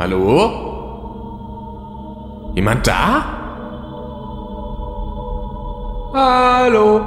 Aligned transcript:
Hallo? 0.00 0.52
Jemand 2.54 2.86
da? 2.86 3.24
Hallo? 6.14 7.00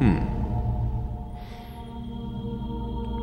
Hm. 0.00 0.22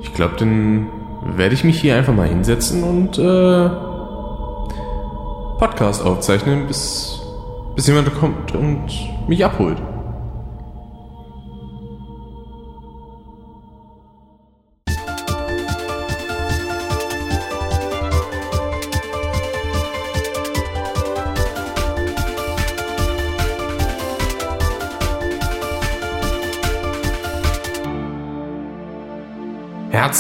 Ich 0.02 0.14
glaube, 0.14 0.36
dann 0.40 0.88
werde 1.36 1.54
ich 1.54 1.66
mich 1.66 1.82
hier 1.82 1.98
einfach 1.98 2.14
mal 2.14 2.30
hinsetzen 2.30 2.82
und 2.84 3.18
äh, 3.18 3.70
Podcast 5.60 6.06
aufzeichnen, 6.06 6.66
bis, 6.66 7.22
bis 7.76 7.88
jemand 7.88 8.16
kommt 8.16 8.56
und 8.56 8.88
mich 9.28 9.44
abholt. 9.44 9.82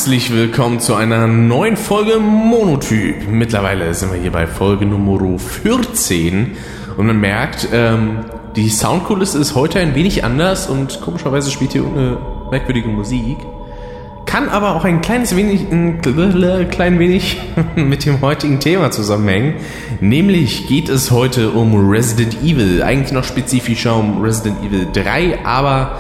Herzlich 0.06 0.32
willkommen 0.32 0.80
zu 0.80 0.94
einer 0.94 1.26
neuen 1.26 1.76
Folge 1.76 2.20
Monotyp. 2.20 3.28
Mittlerweile 3.28 3.92
sind 3.96 4.14
wir 4.14 4.22
hier 4.22 4.32
bei 4.32 4.46
Folge 4.46 4.86
Nummer 4.86 5.40
14 5.40 6.56
und 6.96 7.08
man 7.08 7.20
merkt, 7.20 7.70
ähm, 7.74 8.20
die 8.56 8.70
Soundkulisse 8.70 9.40
ist 9.40 9.56
heute 9.56 9.80
ein 9.80 9.96
wenig 9.96 10.24
anders 10.24 10.70
und 10.70 11.02
komischerweise 11.02 11.50
spielt 11.50 11.72
hier 11.72 11.86
eine 11.86 12.20
merkwürdige 12.52 12.88
Musik. 12.88 13.38
Kann 14.28 14.48
aber 14.48 14.76
auch 14.76 14.86
ein 14.86 15.02
kleines 15.02 15.36
wenig, 15.36 15.72
ein 15.72 16.02
klein 16.70 17.00
wenig 17.00 17.42
mit 17.76 18.06
dem 18.06 18.22
heutigen 18.22 18.60
Thema 18.60 18.92
zusammenhängen. 18.92 19.56
Nämlich 20.02 20.68
geht 20.68 20.88
es 20.88 21.10
heute 21.10 21.50
um 21.50 21.90
Resident 21.90 22.44
Evil. 22.44 22.84
Eigentlich 22.84 23.12
noch 23.12 23.24
spezifischer 23.24 23.96
um 23.96 24.22
Resident 24.22 24.64
Evil 24.64 24.88
3, 24.94 25.44
aber 25.44 26.00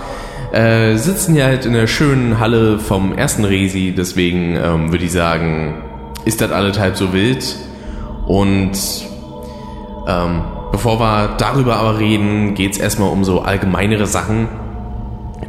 äh, 0.56 0.95
sitzen 0.95 1.36
hier 1.36 1.45
halt 1.45 1.66
in 1.66 1.73
der 1.73 1.86
schönen 1.86 2.39
Halle 2.39 2.80
vom 2.80 3.14
ersten 3.14 3.44
Resi, 3.44 3.94
deswegen 3.95 4.56
ähm, 4.56 4.92
würde 4.92 5.03
ich 5.03 5.12
sagen, 5.12 5.84
ist 6.23 6.39
das 6.39 6.52
alles 6.52 6.80
halb 6.80 6.95
so 6.95 7.12
wild. 7.12 7.56
Und 8.25 8.72
ähm, 10.08 10.42
bevor 10.72 11.00
wir 11.00 11.36
darüber 11.38 11.75
aber 11.75 12.00
reden, 12.00 12.53
geht 12.53 12.72
es 12.72 12.78
erstmal 12.78 13.09
um 13.09 13.25
so 13.25 13.42
allgemeinere 13.42 14.08
Sachen. 14.08 14.47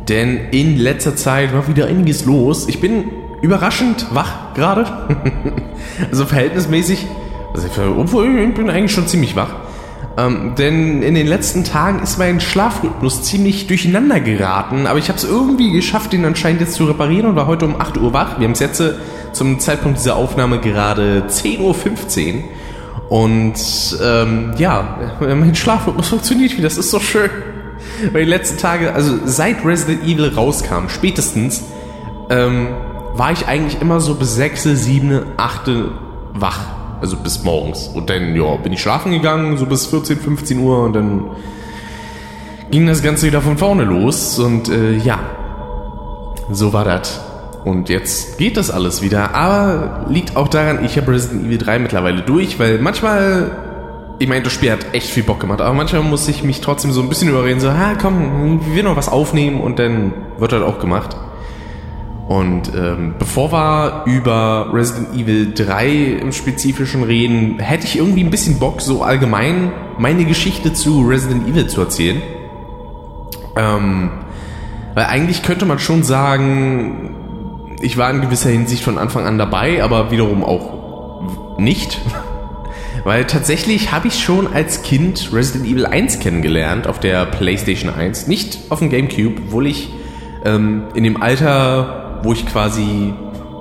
Denn 0.09 0.49
in 0.51 0.77
letzter 0.77 1.15
Zeit 1.15 1.55
war 1.55 1.69
wieder 1.69 1.87
einiges 1.87 2.25
los. 2.25 2.69
Ich 2.69 2.81
bin 2.81 3.05
überraschend 3.43 4.07
wach 4.13 4.55
gerade. 4.55 4.87
also 6.11 6.27
verhältnismäßig. 6.27 7.07
Also 7.55 7.69
obwohl 7.97 8.39
ich 8.39 8.55
bin 8.55 8.69
eigentlich 8.69 8.93
schon 8.93 9.07
ziemlich 9.07 9.37
wach. 9.37 9.66
Ähm, 10.19 10.55
denn 10.57 11.03
in 11.03 11.15
den 11.15 11.27
letzten 11.27 11.65
Tagen 11.65 12.03
ist 12.03 12.19
mein 12.19 12.41
Schlafrhythmus 12.41 13.23
ziemlich 13.23 13.67
durcheinander 13.67 14.21
geraten, 14.21 14.87
aber 14.87 14.99
ich 14.99 15.09
habe 15.09 15.19
es 15.19 15.25
irgendwie 15.25 15.73
geschafft, 15.73 16.13
den 16.13 16.25
anscheinend 16.25 16.63
jetzt 16.63 16.75
zu 16.75 16.87
reparieren 16.87 17.27
und 17.27 17.37
war 17.37 17.47
heute 17.47 17.67
um 17.67 17.79
8 17.79 17.99
Uhr 17.99 18.15
wach. 18.15 18.39
Wir 18.39 18.47
haben 18.47 18.53
es 18.53 18.61
jetzt 18.61 18.81
äh, 18.81 18.95
zum 19.33 19.59
Zeitpunkt 19.61 19.99
dieser 19.99 20.17
Aufnahme 20.17 20.59
gerade 20.59 21.25
10.15 21.29 21.59
Uhr. 21.61 22.45
Und 23.09 23.55
ähm, 24.03 24.55
ja, 24.57 24.99
mein 25.21 25.55
Schlafrhythmus 25.55 26.09
funktioniert 26.09 26.53
wieder, 26.53 26.65
das 26.65 26.79
ist 26.79 26.91
so 26.91 26.99
schön. 26.99 27.31
Weil 28.13 28.25
die 28.25 28.31
letzten 28.31 28.59
Tage, 28.59 28.95
also 28.95 29.19
seit 29.27 29.65
Resident 29.65 30.03
Evil 30.03 30.33
rauskam, 30.35 30.89
spätestens, 30.89 31.63
ähm, 32.31 32.69
war 33.15 33.33
ich 33.33 33.47
eigentlich 33.47 33.81
immer 33.81 34.01
so 34.01 34.15
bis 34.15 34.35
6, 34.35 34.65
7, 34.65 35.23
8 35.37 35.71
wach. 36.33 36.76
Also 37.01 37.17
bis 37.17 37.43
morgens. 37.43 37.89
Und 37.89 38.11
dann, 38.11 38.35
ja, 38.35 38.57
bin 38.57 38.73
ich 38.73 38.81
schlafen 38.81 39.13
gegangen, 39.13 39.57
so 39.57 39.67
bis 39.67 39.87
14, 39.87 40.19
15 40.19 40.59
Uhr 40.59 40.83
und 40.83 40.93
dann 40.95 41.31
ging 42.71 42.87
das 42.87 43.03
Ganze 43.03 43.27
wieder 43.27 43.41
von 43.41 43.59
vorne 43.59 43.85
los 43.85 44.39
und 44.39 44.69
äh, 44.69 44.97
ja, 44.97 45.19
so 46.51 46.73
war 46.73 46.85
das. 46.85 47.21
Und 47.65 47.89
jetzt 47.89 48.39
geht 48.39 48.57
das 48.57 48.71
alles 48.71 49.03
wieder, 49.03 49.35
aber 49.35 50.07
liegt 50.09 50.37
auch 50.37 50.49
daran, 50.49 50.85
ich 50.85 50.97
habe 50.97 51.13
Resident 51.13 51.47
Evil 51.47 51.59
3 51.59 51.79
mittlerweile 51.81 52.23
durch, 52.23 52.61
weil 52.61 52.79
manchmal, 52.79 53.51
ich 54.21 54.29
meine, 54.29 54.43
das 54.43 54.53
Spiel 54.53 54.71
hat 54.71 54.95
echt 54.95 55.09
viel 55.09 55.25
Bock 55.25 55.41
gemacht, 55.41 55.61
aber 55.61 55.75
manchmal 55.75 56.03
muss 56.03 56.29
ich 56.29 56.45
mich 56.45 56.61
trotzdem 56.61 56.93
so 56.93 57.03
ein 57.03 57.09
bisschen 57.09 57.29
überreden, 57.29 57.59
so, 57.59 57.73
ha, 57.73 57.95
komm, 58.01 58.61
wir 58.73 58.85
noch 58.85 58.97
was 58.97 59.09
aufnehmen 59.09 59.61
und 59.61 59.81
dann 59.81 60.13
wird 60.39 60.53
das 60.53 60.63
auch 60.63 60.79
gemacht. 60.79 61.17
Und 62.29 62.73
ähm, 62.75 63.15
bevor 63.19 63.53
wir 63.53 64.03
über 64.07 64.71
Resident 64.73 65.15
Evil 65.15 65.55
3 65.55 66.19
im 66.21 66.33
Spezifischen 66.33 67.05
reden, 67.05 67.61
hätte 67.61 67.87
ich 67.87 67.97
irgendwie 67.97 68.25
ein 68.25 68.31
bisschen 68.31 68.59
Bock, 68.59 68.81
so 68.81 69.03
allgemein 69.03 69.73
meine 69.99 70.25
Geschichte 70.25 70.73
zu 70.73 71.07
Resident 71.07 71.47
Evil 71.49 71.69
zu 71.69 71.81
erzählen. 71.81 72.21
Ähm, 73.57 74.11
weil 74.95 75.05
eigentlich 75.05 75.43
könnte 75.43 75.67
man 75.67 75.79
schon 75.79 76.03
sagen, 76.03 77.15
ich 77.81 77.97
war 77.97 78.11
in 78.11 78.21
gewisser 78.21 78.51
Hinsicht 78.51 78.83
von 78.83 78.99
Anfang 78.99 79.25
an 79.25 79.39
dabei, 79.39 79.85
aber 79.85 80.11
wiederum 80.11 80.43
auch 80.43 81.59
nicht. 81.59 82.01
Weil 83.05 83.25
tatsächlich 83.27 83.93
habe 83.93 84.09
ich 84.09 84.19
schon 84.19 84.53
als 84.53 84.83
Kind 84.83 85.31
Resident 85.33 85.65
Evil 85.67 85.87
1 85.87 86.19
kennengelernt 86.19 86.89
auf 86.89 86.99
der 86.99 87.25
PlayStation 87.27 87.95
1, 87.95 88.27
nicht 88.27 88.59
auf 88.71 88.81
dem 88.81 88.91
GameCube, 88.91 89.43
obwohl 89.47 89.69
ich 89.69 89.91
ähm, 90.45 90.85
in 90.95 91.05
dem 91.05 91.23
Alter 91.23 92.06
wo 92.23 92.33
ich 92.33 92.47
quasi 92.47 93.15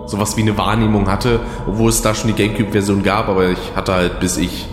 sowas 0.08 0.38
wie 0.38 0.42
eine 0.42 0.58
Wahrnehmung 0.58 1.10
hatte, 1.10 1.40
obwohl 1.68 1.90
es 1.90 2.02
da 2.02 2.14
schon 2.14 2.34
die 2.34 2.42
Gamecube-Version 2.42 3.04
gab, 3.04 3.28
aber 3.30 3.50
ich 3.50 3.76
hatte 3.76 3.94
halt 3.94 4.20
bis 4.20 4.38
ich, 4.38 4.68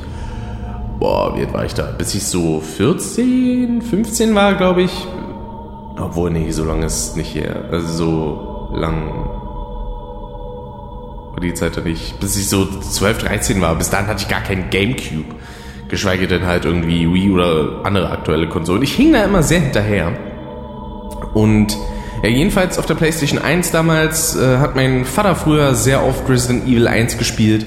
boah, 0.98 1.34
wie 1.37 1.41
alt 1.41 1.53
war 1.53 1.65
ich 1.65 1.75
da? 1.75 1.84
Bis 1.84 2.15
ich 2.15 2.26
so 2.26 2.60
14, 2.60 3.82
15 3.82 4.34
war, 4.34 4.54
glaube 4.54 4.82
ich. 4.82 5.06
Obwohl, 5.98 6.31
nee, 6.31 6.50
so 6.50 6.65
lange 6.65 6.87
ist 6.87 7.16
nicht 7.16 7.34
her. 7.34 7.65
Also 7.71 7.88
so 7.88 8.69
lang 8.75 9.09
war 11.32 11.41
die 11.41 11.54
Zeit 11.54 11.76
ja 11.76 11.82
nicht. 11.82 12.19
Bis 12.21 12.37
ich 12.37 12.48
so 12.48 12.66
12, 12.66 13.19
13 13.19 13.60
war. 13.60 13.75
Bis 13.76 13.91
dahin 13.91 14.06
hatte 14.06 14.22
ich 14.22 14.28
gar 14.28 14.42
keinen 14.42 14.71
Gamecube. 14.71 15.34
Geschweige 15.88 16.26
denn 16.26 16.47
halt 16.47 16.65
irgendwie 16.65 17.12
Wii 17.12 17.31
oder 17.31 17.81
andere 17.84 18.10
aktuelle 18.10 18.48
Konsolen. 18.48 18.82
Ich 18.82 18.94
hing 18.94 19.12
da 19.12 19.25
immer 19.25 19.42
sehr 19.42 19.60
hinterher. 19.60 20.12
Und 21.34 21.76
ja, 22.22 22.28
jedenfalls 22.28 22.78
auf 22.78 22.87
der 22.87 22.94
PlayStation 22.94 23.41
1 23.41 23.72
damals 23.72 24.37
äh, 24.37 24.59
hat 24.59 24.77
mein 24.77 25.05
Vater 25.05 25.34
früher 25.34 25.75
sehr 25.75 26.05
oft 26.05 26.28
Resident 26.28 26.66
Evil 26.66 26.87
1 26.87 27.19
gespielt 27.19 27.66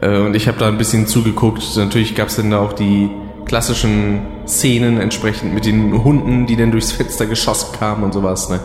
äh, 0.00 0.18
und 0.18 0.34
ich 0.34 0.48
habe 0.48 0.58
da 0.58 0.68
ein 0.68 0.78
bisschen 0.78 1.06
zugeguckt. 1.06 1.62
Natürlich 1.76 2.14
gab 2.14 2.28
es 2.28 2.36
dann 2.36 2.50
da 2.50 2.58
auch 2.58 2.72
die 2.72 3.10
klassischen 3.44 4.22
Szenen 4.46 5.00
entsprechend 5.00 5.54
mit 5.54 5.66
den 5.66 6.04
Hunden, 6.04 6.46
die 6.46 6.56
dann 6.56 6.70
durchs 6.70 6.92
Fenster 6.92 7.26
geschossen 7.26 7.76
kamen 7.78 8.02
und 8.02 8.12
sowas. 8.12 8.48
Ne? 8.48 8.60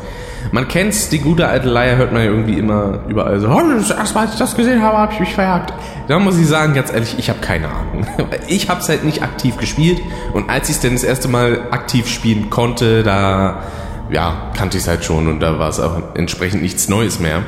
Man 0.51 0.67
kennt's, 0.67 1.09
die 1.09 1.19
gute 1.19 1.47
alte 1.47 1.67
Leier 1.67 1.97
hört 1.97 2.13
man 2.13 2.23
ja 2.23 2.29
irgendwie 2.29 2.57
immer 2.57 3.01
überall 3.07 3.39
so, 3.39 3.49
oh, 3.49 3.61
erst 3.77 4.15
mal 4.15 4.21
als 4.21 4.33
ich 4.33 4.39
das 4.39 4.55
gesehen 4.55 4.81
habe, 4.81 4.97
habe 4.97 5.13
ich 5.13 5.19
mich 5.19 5.33
verjagt. 5.33 5.73
Da 6.07 6.19
muss 6.19 6.37
ich 6.37 6.47
sagen, 6.47 6.73
ganz 6.73 6.91
ehrlich, 6.91 7.15
ich 7.17 7.29
habe 7.29 7.39
keine 7.39 7.67
Ahnung. 7.67 8.07
Ich 8.47 8.69
habe 8.69 8.79
es 8.79 8.87
halt 8.87 9.03
nicht 9.03 9.23
aktiv 9.23 9.57
gespielt 9.57 10.01
und 10.33 10.49
als 10.49 10.69
ich 10.69 10.75
es 10.75 10.81
denn 10.81 10.93
das 10.93 11.03
erste 11.03 11.27
Mal 11.27 11.67
aktiv 11.71 12.07
spielen 12.07 12.49
konnte, 12.49 13.03
da 13.03 13.63
ja, 14.11 14.51
kannte 14.55 14.77
ich 14.77 14.83
es 14.83 14.89
halt 14.89 15.03
schon 15.03 15.27
und 15.27 15.39
da 15.39 15.59
war 15.59 15.69
es 15.69 15.79
auch 15.79 16.15
entsprechend 16.15 16.61
nichts 16.61 16.89
Neues 16.89 17.19
mehr. 17.19 17.43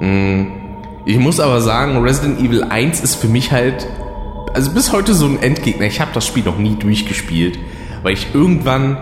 Mm, 0.00 0.46
ich 1.04 1.18
muss 1.18 1.40
aber 1.40 1.60
sagen, 1.60 2.02
Resident 2.02 2.40
Evil 2.40 2.64
1 2.64 3.00
ist 3.00 3.16
für 3.16 3.28
mich 3.28 3.52
halt, 3.52 3.86
also 4.54 4.72
bis 4.72 4.92
heute 4.92 5.14
so 5.14 5.26
ein 5.26 5.42
Endgegner. 5.42 5.86
Ich 5.86 6.00
habe 6.00 6.10
das 6.14 6.26
Spiel 6.26 6.44
noch 6.44 6.58
nie 6.58 6.76
durchgespielt, 6.76 7.58
weil 8.02 8.12
ich 8.12 8.34
irgendwann 8.34 8.98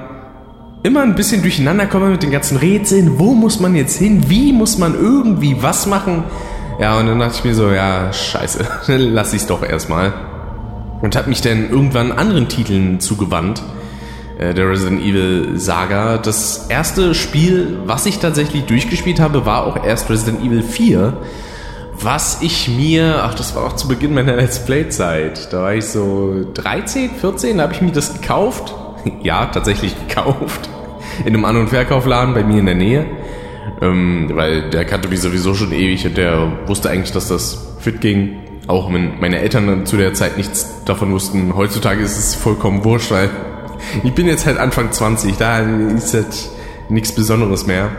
immer 0.82 1.02
ein 1.02 1.14
bisschen 1.14 1.42
durcheinander 1.42 1.86
komme 1.86 2.08
mit 2.10 2.22
den 2.22 2.30
ganzen 2.30 2.56
Rätseln. 2.56 3.18
Wo 3.18 3.34
muss 3.34 3.60
man 3.60 3.74
jetzt 3.74 3.98
hin? 3.98 4.24
Wie 4.28 4.52
muss 4.52 4.78
man 4.78 4.94
irgendwie 4.94 5.56
was 5.60 5.86
machen? 5.86 6.24
Ja, 6.80 6.98
und 6.98 7.06
dann 7.06 7.18
dachte 7.18 7.36
ich 7.38 7.44
mir 7.44 7.54
so, 7.54 7.70
ja, 7.70 8.12
scheiße, 8.12 8.66
lass 8.98 9.32
ich's 9.32 9.46
doch 9.46 9.62
erstmal. 9.62 10.12
Und 11.02 11.16
habe 11.16 11.28
mich 11.28 11.40
dann 11.40 11.70
irgendwann 11.70 12.12
anderen 12.12 12.48
Titeln 12.48 13.00
zugewandt 13.00 13.62
der 14.38 14.68
Resident 14.68 15.00
Evil 15.02 15.58
Saga. 15.58 16.18
Das 16.18 16.66
erste 16.68 17.14
Spiel, 17.14 17.78
was 17.86 18.04
ich 18.06 18.18
tatsächlich 18.18 18.64
durchgespielt 18.64 19.18
habe, 19.18 19.46
war 19.46 19.66
auch 19.66 19.84
erst 19.84 20.10
Resident 20.10 20.44
Evil 20.44 20.62
4. 20.62 21.14
Was 22.00 22.42
ich 22.42 22.68
mir, 22.68 23.22
ach, 23.22 23.34
das 23.34 23.54
war 23.54 23.64
auch 23.64 23.76
zu 23.76 23.88
Beginn 23.88 24.12
meiner 24.12 24.36
Let's 24.36 24.64
Play-Zeit. 24.64 25.52
Da 25.52 25.62
war 25.62 25.74
ich 25.74 25.86
so 25.86 26.44
13, 26.52 27.10
14, 27.10 27.56
da 27.56 27.62
habe 27.64 27.72
ich 27.72 27.80
mir 27.80 27.92
das 27.92 28.20
gekauft. 28.20 28.74
ja, 29.22 29.46
tatsächlich 29.46 29.94
gekauft. 30.06 30.68
In 31.24 31.28
einem 31.28 31.44
An- 31.46 31.56
und 31.56 31.68
Verkaufladen 31.68 32.34
bei 32.34 32.44
mir 32.44 32.58
in 32.58 32.66
der 32.66 32.74
Nähe. 32.74 33.06
Ähm, 33.80 34.30
weil 34.34 34.70
der 34.70 34.84
kannte 34.84 35.08
mich 35.08 35.20
sowieso 35.20 35.54
schon 35.54 35.72
ewig 35.72 36.06
und 36.06 36.16
der 36.16 36.66
wusste 36.66 36.90
eigentlich, 36.90 37.12
dass 37.12 37.28
das 37.28 37.76
fit 37.80 38.00
ging. 38.00 38.36
Auch 38.66 38.92
wenn 38.92 39.18
meine 39.20 39.38
Eltern 39.38 39.86
zu 39.86 39.96
der 39.96 40.12
Zeit 40.12 40.36
nichts 40.36 40.84
davon 40.84 41.12
wussten. 41.12 41.56
Heutzutage 41.56 42.02
ist 42.02 42.18
es 42.18 42.34
vollkommen 42.34 42.84
wurscht, 42.84 43.10
weil 43.10 43.30
ich 44.02 44.14
bin 44.14 44.26
jetzt 44.26 44.46
halt 44.46 44.58
Anfang 44.58 44.92
20, 44.92 45.36
da 45.36 45.60
ist 45.60 46.14
halt 46.14 46.48
nichts 46.88 47.12
Besonderes 47.12 47.66
mehr. 47.66 47.90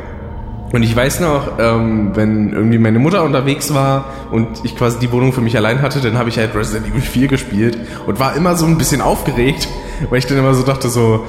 Und 0.73 0.83
ich 0.83 0.93
weiß 0.93 1.21
noch, 1.21 1.59
ähm, 1.59 2.11
wenn 2.15 2.51
irgendwie 2.51 2.77
meine 2.77 2.99
Mutter 2.99 3.23
unterwegs 3.23 3.73
war 3.73 4.05
und 4.31 4.47
ich 4.63 4.75
quasi 4.75 4.99
die 4.99 5.11
Wohnung 5.11 5.31
für 5.31 5.39
mich 5.39 5.55
allein 5.55 5.81
hatte, 5.81 6.01
dann 6.01 6.17
habe 6.17 6.27
ich 6.29 6.37
halt 6.37 6.53
Resident 6.55 6.87
Evil 6.87 7.01
4 7.01 7.27
gespielt 7.29 7.77
und 8.05 8.19
war 8.19 8.35
immer 8.35 8.55
so 8.55 8.65
ein 8.65 8.77
bisschen 8.77 9.01
aufgeregt, 9.01 9.69
weil 10.09 10.19
ich 10.19 10.25
dann 10.25 10.37
immer 10.37 10.53
so 10.53 10.63
dachte 10.63 10.89
so, 10.89 11.23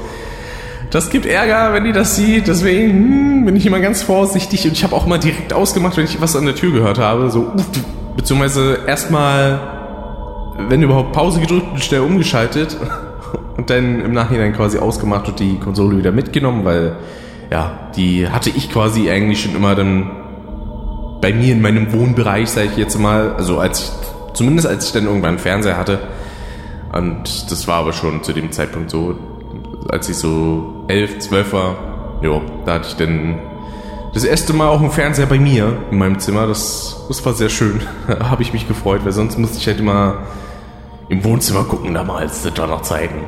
das 0.91 1.11
gibt 1.11 1.27
Ärger, 1.27 1.73
wenn 1.73 1.85
die 1.85 1.93
das 1.93 2.17
sieht, 2.17 2.49
deswegen 2.49 2.91
hm, 2.91 3.45
bin 3.45 3.55
ich 3.55 3.67
immer 3.67 3.79
ganz 3.79 4.03
vorsichtig 4.03 4.65
und 4.65 4.73
ich 4.73 4.83
habe 4.83 4.97
auch 4.97 5.06
mal 5.06 5.19
direkt 5.19 5.53
ausgemacht, 5.53 5.97
wenn 5.97 6.05
ich 6.05 6.21
was 6.21 6.35
an 6.35 6.47
der 6.47 6.55
Tür 6.55 6.73
gehört 6.73 6.99
habe, 6.99 7.31
so, 7.31 7.53
beziehungsweise 8.17 8.81
erstmal, 8.87 9.61
wenn 10.69 10.83
überhaupt 10.83 11.12
Pause 11.12 11.41
gedrückt 11.41 11.67
und 11.73 11.85
schnell 11.85 12.00
umgeschaltet 12.00 12.77
und 13.56 13.70
dann 13.70 14.00
im 14.00 14.12
Nachhinein 14.12 14.52
quasi 14.52 14.78
ausgemacht 14.78 15.28
und 15.28 15.40
die 15.40 15.58
Konsole 15.58 15.98
wieder 15.98 16.12
mitgenommen, 16.12 16.64
weil 16.64 16.96
ja, 17.50 17.90
die 17.96 18.28
hatte 18.28 18.50
ich 18.50 18.70
quasi 18.70 19.10
eigentlich 19.10 19.42
schon 19.42 19.54
immer 19.54 19.75
dann 19.75 20.10
bei 21.20 21.32
mir 21.32 21.52
in 21.52 21.60
meinem 21.60 21.92
Wohnbereich, 21.92 22.48
sage 22.48 22.69
ich 22.72 22.76
jetzt 22.76 22.98
mal, 22.98 23.34
also 23.34 23.58
als 23.58 23.80
ich, 23.80 23.90
zumindest 24.34 24.69
als 24.69 24.86
ich 24.86 24.92
dann 24.92 25.06
irgendwann 25.06 25.30
einen 25.30 25.38
Fernseher 25.38 25.76
hatte. 25.76 25.98
Und 26.92 27.50
das 27.50 27.66
war 27.66 27.76
aber 27.76 27.92
schon 27.92 28.22
zu 28.22 28.32
dem 28.32 28.52
Zeitpunkt 28.52 28.90
so, 28.90 29.16
als 29.90 30.08
ich 30.08 30.16
so 30.16 30.84
elf, 30.88 31.19
zwölf 31.19 31.52
war, 31.52 31.76
jo, 32.22 32.42
da 32.64 32.75
hatte 32.75 32.88
ich 32.88 32.96
dann 32.96 33.38
das 34.14 34.25
erste 34.25 34.52
Mal 34.52 34.69
auch 34.69 34.80
einen 34.80 34.90
Fernseher 34.90 35.26
bei 35.26 35.38
mir 35.38 35.76
in 35.90 35.98
meinem 35.98 36.19
Zimmer. 36.19 36.46
Das, 36.46 37.04
das 37.08 37.25
war 37.25 37.34
sehr 37.34 37.48
schön. 37.48 37.80
da 38.08 38.30
habe 38.30 38.42
ich 38.42 38.52
mich 38.52 38.69
gefreut, 38.69 39.02
weil 39.04 39.12
sonst 39.12 39.38
musste 39.38 39.58
ich 39.58 39.66
halt 39.66 39.80
immer 39.80 40.22
im 41.08 41.25
Wohnzimmer 41.25 41.64
gucken 41.64 41.94
damals, 41.94 42.43
das 42.43 42.56
war 42.58 42.66
noch 42.66 42.82
Zeiten. 42.82 43.25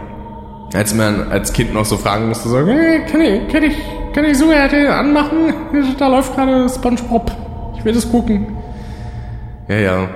Als 0.75 0.95
man 0.95 1.31
als 1.31 1.53
Kind 1.53 1.75
noch 1.75 1.85
so 1.85 1.97
fragen 1.97 2.29
musste, 2.29 2.49
so, 2.49 2.59
hey, 2.59 3.05
kann 3.07 3.21
ich, 3.21 3.49
kann 3.49 3.63
ich 3.65 3.77
kann 4.13 4.25
ich 4.25 4.41
RTL 4.41 4.89
anmachen? 4.89 5.55
Da 5.99 6.09
läuft 6.09 6.35
gerade 6.35 6.69
SpongeBob. 6.69 7.31
Ich 7.79 7.85
will 7.85 7.93
das 7.93 8.11
gucken. 8.11 8.57
Ja, 9.69 9.77
ja. 9.77 10.09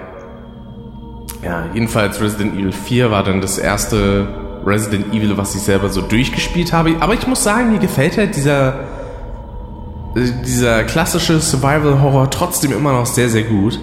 Ja, 1.45 1.67
jedenfalls 1.75 2.21
Resident 2.21 2.55
Evil 2.55 2.73
4 2.73 3.11
war 3.11 3.23
dann 3.23 3.41
das 3.41 3.59
erste 3.59 4.27
Resident 4.67 5.15
Evil, 5.15 5.37
was 5.37 5.55
ich 5.55 5.61
selber 5.61 5.91
so 5.91 6.01
durchgespielt 6.01 6.73
habe. 6.73 6.97
Aber 7.01 7.15
ich 7.15 7.27
muss 7.27 7.45
sagen, 7.45 7.71
mir 7.71 7.79
gefällt 7.79 8.17
halt 8.17 8.35
dieser, 8.35 8.81
dieser 10.17 10.83
klassische 10.85 11.39
Survival-Horror 11.39 12.31
trotzdem 12.31 12.73
immer 12.73 12.93
noch 12.93 13.07
sehr, 13.07 13.29
sehr 13.29 13.45
gut. 13.45 13.79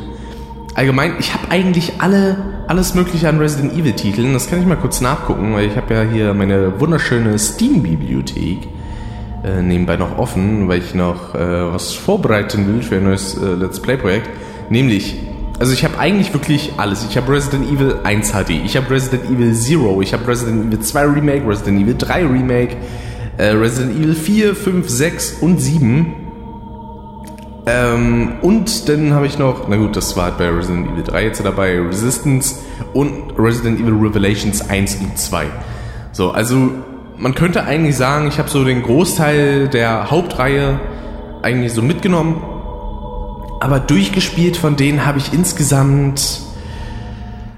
Allgemein, 0.73 1.15
ich 1.19 1.33
habe 1.33 1.51
eigentlich 1.51 1.93
alle, 1.99 2.37
alles 2.67 2.95
mögliche 2.95 3.27
an 3.27 3.39
Resident 3.39 3.73
Evil-Titeln. 3.73 4.33
Das 4.33 4.49
kann 4.49 4.61
ich 4.61 4.65
mal 4.65 4.77
kurz 4.77 5.01
nachgucken, 5.01 5.53
weil 5.53 5.65
ich 5.65 5.75
habe 5.75 5.93
ja 5.93 6.03
hier 6.03 6.33
meine 6.33 6.79
wunderschöne 6.79 7.37
Steam-Bibliothek 7.37 8.69
äh, 9.43 9.61
nebenbei 9.61 9.97
noch 9.97 10.17
offen, 10.17 10.69
weil 10.69 10.79
ich 10.79 10.95
noch 10.95 11.35
äh, 11.35 11.73
was 11.73 11.93
vorbereiten 11.93 12.67
will 12.67 12.83
für 12.83 12.97
ein 12.97 13.03
neues 13.03 13.37
äh, 13.37 13.53
Let's 13.53 13.81
Play-Projekt. 13.81 14.29
Nämlich, 14.69 15.17
also 15.59 15.73
ich 15.73 15.83
habe 15.83 15.99
eigentlich 15.99 16.33
wirklich 16.33 16.71
alles. 16.77 17.05
Ich 17.09 17.17
habe 17.17 17.33
Resident 17.33 17.69
Evil 17.69 17.99
1 18.03 18.31
HD, 18.31 18.51
ich 18.63 18.77
habe 18.77 18.89
Resident 18.89 19.25
Evil 19.25 19.53
0, 19.53 20.03
ich 20.03 20.13
habe 20.13 20.25
Resident 20.25 20.67
Evil 20.67 20.79
2 20.79 21.05
Remake, 21.05 21.47
Resident 21.47 21.81
Evil 21.81 21.95
3 21.97 22.25
Remake, 22.27 22.77
äh, 23.37 23.47
Resident 23.47 23.99
Evil 23.99 24.15
4, 24.15 24.55
5, 24.55 24.89
6 24.89 25.37
und 25.41 25.59
7. 25.59 26.20
Ähm, 27.65 28.33
und 28.41 28.89
dann 28.89 29.13
habe 29.13 29.27
ich 29.27 29.37
noch, 29.37 29.67
na 29.67 29.75
gut, 29.75 29.95
das 29.95 30.17
war 30.17 30.25
halt 30.25 30.37
bei 30.37 30.49
Resident 30.49 30.91
Evil 30.91 31.03
3 31.03 31.23
jetzt 31.25 31.45
dabei, 31.45 31.79
Resistance 31.79 32.55
und 32.93 33.33
Resident 33.37 33.79
Evil 33.79 33.93
Revelations 33.93 34.67
1 34.67 34.95
und 34.95 35.17
2. 35.17 35.45
So, 36.11 36.31
also 36.31 36.71
man 37.17 37.35
könnte 37.35 37.63
eigentlich 37.63 37.95
sagen, 37.95 38.27
ich 38.27 38.39
habe 38.39 38.49
so 38.49 38.63
den 38.63 38.81
Großteil 38.81 39.67
der 39.67 40.09
Hauptreihe 40.09 40.79
eigentlich 41.43 41.73
so 41.73 41.83
mitgenommen. 41.83 42.41
Aber 43.59 43.79
durchgespielt 43.79 44.57
von 44.57 44.75
denen 44.75 45.05
habe 45.05 45.19
ich 45.19 45.31
insgesamt 45.31 46.41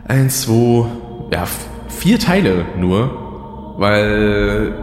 eins, 0.06 0.42
zwei, 0.42 0.86
ja, 1.32 1.46
vier 1.88 2.20
Teile 2.20 2.66
nur. 2.78 3.76
Weil, 3.78 4.74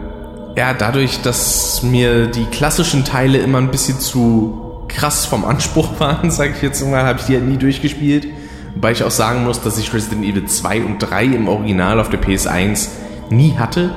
ja, 0.57 0.73
dadurch, 0.73 1.21
dass 1.21 1.83
mir 1.83 2.25
die 2.25 2.45
klassischen 2.45 3.05
Teile 3.05 3.37
immer 3.37 3.59
ein 3.59 3.69
bisschen 3.69 3.99
zu 3.99 4.70
krass 4.91 5.25
vom 5.25 5.45
Anspruch 5.45 5.89
waren, 5.99 6.31
sage 6.31 6.53
ich 6.55 6.61
jetzt 6.61 6.85
mal, 6.85 7.03
habe 7.03 7.19
ich 7.19 7.25
die 7.25 7.35
halt 7.35 7.47
nie 7.47 7.57
durchgespielt. 7.57 8.27
Wobei 8.75 8.91
ich 8.91 9.03
auch 9.03 9.11
sagen 9.11 9.43
muss, 9.43 9.61
dass 9.61 9.77
ich 9.77 9.93
Resident 9.93 10.23
Evil 10.23 10.45
2 10.45 10.83
und 10.83 10.99
3 10.99 11.25
im 11.25 11.47
Original 11.47 11.99
auf 11.99 12.09
der 12.09 12.21
PS1 12.21 12.87
nie 13.29 13.55
hatte. 13.57 13.91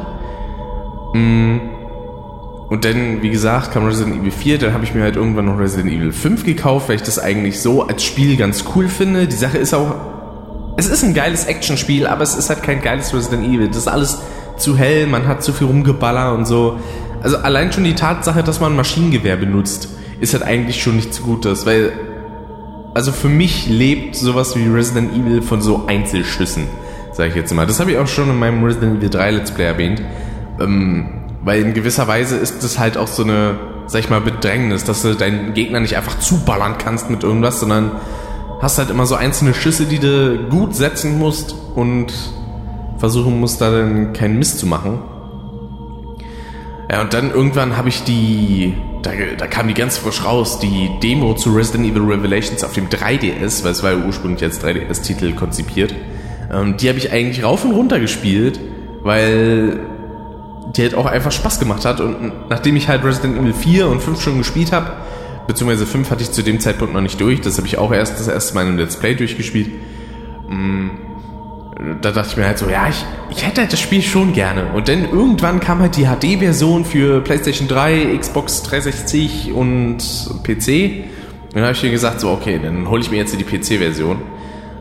Mm. 1.12 1.58
Und 2.69 2.85
dann, 2.85 3.23
wie 3.23 3.31
gesagt, 3.31 3.73
kam 3.73 3.87
Resident 3.87 4.20
Evil 4.20 4.32
4, 4.32 4.58
dann 4.58 4.73
habe 4.73 4.85
ich 4.85 4.94
mir 4.94 5.02
halt 5.02 5.17
irgendwann 5.17 5.44
noch 5.44 5.58
Resident 5.58 5.93
Evil 5.93 6.12
5 6.12 6.44
gekauft, 6.44 6.88
weil 6.88 6.97
ich 6.97 7.02
das 7.02 7.19
eigentlich 7.19 7.61
so 7.61 7.82
als 7.87 8.02
Spiel 8.02 8.37
ganz 8.37 8.64
cool 8.75 8.88
finde. 8.88 9.29
Die 9.29 9.37
Sache 9.37 9.58
ist 9.58 9.75
auch, 9.75 9.94
es 10.76 10.88
ist 10.88 11.05
ein 11.05 11.14
geiles 11.14 11.44
Actionspiel, 11.44 12.06
aber 12.06 12.23
es 12.23 12.35
ist 12.35 12.49
halt 12.49 12.62
kein 12.62 12.82
geiles 12.82 13.14
Resident 13.14 13.44
Evil. 13.44 13.69
Das 13.69 13.76
ist 13.76 13.88
alles 13.88 14.19
zu 14.56 14.76
hell, 14.76 15.06
man 15.06 15.26
hat 15.29 15.44
zu 15.44 15.52
viel 15.52 15.67
rumgeballert 15.67 16.37
und 16.37 16.47
so. 16.47 16.79
Also 17.23 17.38
allein 17.38 17.73
schon 17.73 17.85
die 17.85 17.94
Tatsache, 17.94 18.43
dass 18.43 18.61
man 18.61 18.73
ein 18.73 18.76
Maschinengewehr 18.76 19.37
benutzt, 19.37 19.88
ist 20.25 20.35
halt 20.35 20.43
eigentlich 20.43 20.82
schon 20.82 20.97
nichts 20.97 21.23
Gutes, 21.23 21.67
weil 21.67 21.93
also 22.94 23.11
für 23.11 23.29
mich 23.29 23.69
lebt 23.69 24.15
sowas 24.15 24.56
wie 24.56 24.67
Resident 24.69 25.12
Evil 25.12 25.43
von 25.43 25.61
so 25.61 25.87
Einzelschüssen, 25.87 26.69
sage 27.12 27.31
ich 27.31 27.35
jetzt 27.35 27.53
mal. 27.53 27.67
Das 27.67 27.81
habe 27.81 27.93
ich 27.93 27.99
auch 27.99 28.06
schon 28.06 28.31
in 28.31 28.38
meinem 28.38 28.62
Resident 28.62 28.99
Evil 28.99 29.11
3 29.11 29.31
Let's 29.32 29.50
Play 29.50 29.65
erwähnt. 29.65 30.03
Ähm, 30.61 31.25
weil 31.43 31.61
in 31.61 31.75
gewisser 31.75 32.09
Weise 32.09 32.37
ist 32.37 32.62
das 32.62 32.79
halt 32.79 32.97
auch 32.97 33.09
so 33.09 33.25
eine, 33.25 33.59
sag 33.87 34.00
ich 34.00 34.11
mal, 34.11 34.21
Bedrängnis, 34.21 34.85
dass 34.85 35.03
du 35.03 35.15
deinen 35.15 35.55
Gegner 35.55 35.81
nicht 35.81 35.97
einfach 35.97 36.19
zuballern 36.21 36.79
kannst 36.79 37.11
mit 37.11 37.23
irgendwas, 37.23 37.61
sondern 37.61 37.91
hast 38.62 38.79
halt 38.79 38.91
immer 38.91 39.06
so 39.06 39.17
einzelne 39.17 39.53
Schüsse, 39.53 39.85
die 39.85 39.99
du 39.99 40.47
gut 40.49 40.75
setzen 40.75 41.19
musst 41.19 41.55
und 41.75 42.12
versuchen 42.99 43.41
musst, 43.41 43.61
da 43.61 43.71
dann 43.71 44.12
keinen 44.12 44.38
Mist 44.38 44.59
zu 44.61 44.67
machen. 44.67 45.00
Ja, 46.91 47.03
und 47.03 47.12
dann 47.12 47.32
irgendwann 47.32 47.76
habe 47.76 47.88
ich 47.88 48.05
die, 48.05 48.75
da, 49.05 49.12
da 49.37 49.47
kam 49.47 49.69
die 49.69 49.75
ganz 49.75 49.99
frisch 49.99 50.25
raus, 50.25 50.59
die 50.59 50.91
Demo 51.03 51.35
zu 51.35 51.55
Resident 51.55 51.87
Evil 51.87 52.03
Revelations 52.03 52.65
auf 52.65 52.73
dem 52.73 52.89
3DS, 52.89 53.62
weil 53.62 53.73
es 53.73 53.83
war 53.83 53.93
ja 53.93 54.05
ursprünglich 54.05 54.43
als 54.43 54.62
3DS-Titel 54.62 55.35
konzipiert. 55.35 55.95
Ähm, 56.53 56.76
die 56.76 56.88
habe 56.88 56.99
ich 56.99 57.12
eigentlich 57.12 57.45
rauf 57.45 57.64
und 57.64 57.73
runter 57.73 58.00
gespielt, 58.00 58.59
weil 59.02 59.81
die 60.75 60.83
halt 60.83 60.95
auch 60.95 61.07
einfach 61.07 61.33
Spaß 61.33 61.61
gemacht 61.61 61.85
hat. 61.85 62.00
Und 62.00 62.49
nachdem 62.49 62.76
ich 62.76 62.88
halt 62.88 63.05
Resident 63.05 63.38
Evil 63.38 63.52
4 63.52 63.88
und 63.88 64.00
5 64.00 64.21
schon 64.21 64.38
gespielt 64.38 64.73
habe, 64.73 64.93
beziehungsweise 65.47 65.87
5 65.87 66.11
hatte 66.11 66.23
ich 66.23 66.33
zu 66.33 66.43
dem 66.43 66.59
Zeitpunkt 66.61 66.95
noch 66.95 67.02
nicht 67.02 67.21
durch, 67.21 67.40
das 67.40 67.59
habe 67.59 67.67
ich 67.67 67.78
auch 67.78 67.93
erst 67.93 68.19
das 68.19 68.28
erste 68.28 68.55
Mal 68.55 68.67
im 68.67 68.78
Let's 68.78 68.97
Play 68.97 69.14
durchgespielt. 69.14 69.71
Mm, 70.49 70.88
da 72.00 72.11
dachte 72.12 72.29
ich 72.31 72.37
mir 72.37 72.47
halt 72.47 72.59
so, 72.59 72.69
ja, 72.69 72.88
ich, 72.88 73.05
ich 73.31 73.47
hätte 73.47 73.62
halt 73.62 73.73
das 73.73 73.81
Spiel 73.81 74.03
schon 74.03 74.33
gerne. 74.33 74.73
Und 74.73 74.88
dann 74.88 75.09
irgendwann 75.11 75.61
kam 75.61 75.81
halt 75.81 75.97
die 75.97 76.07
HD-Version 76.07 76.85
für 76.85 77.21
PlayStation 77.21 77.69
3, 77.69 78.17
Xbox 78.19 78.62
360 78.62 79.53
und 79.53 79.99
PC. 80.43 81.05
Und 81.49 81.55
dann 81.55 81.62
habe 81.64 81.73
ich 81.73 81.83
mir 81.83 81.91
gesagt, 81.91 82.21
so, 82.21 82.31
okay, 82.31 82.61
dann 82.62 82.88
hole 82.88 83.00
ich 83.00 83.11
mir 83.11 83.17
jetzt 83.17 83.37
die 83.38 83.45
PC-Version. 83.45 84.19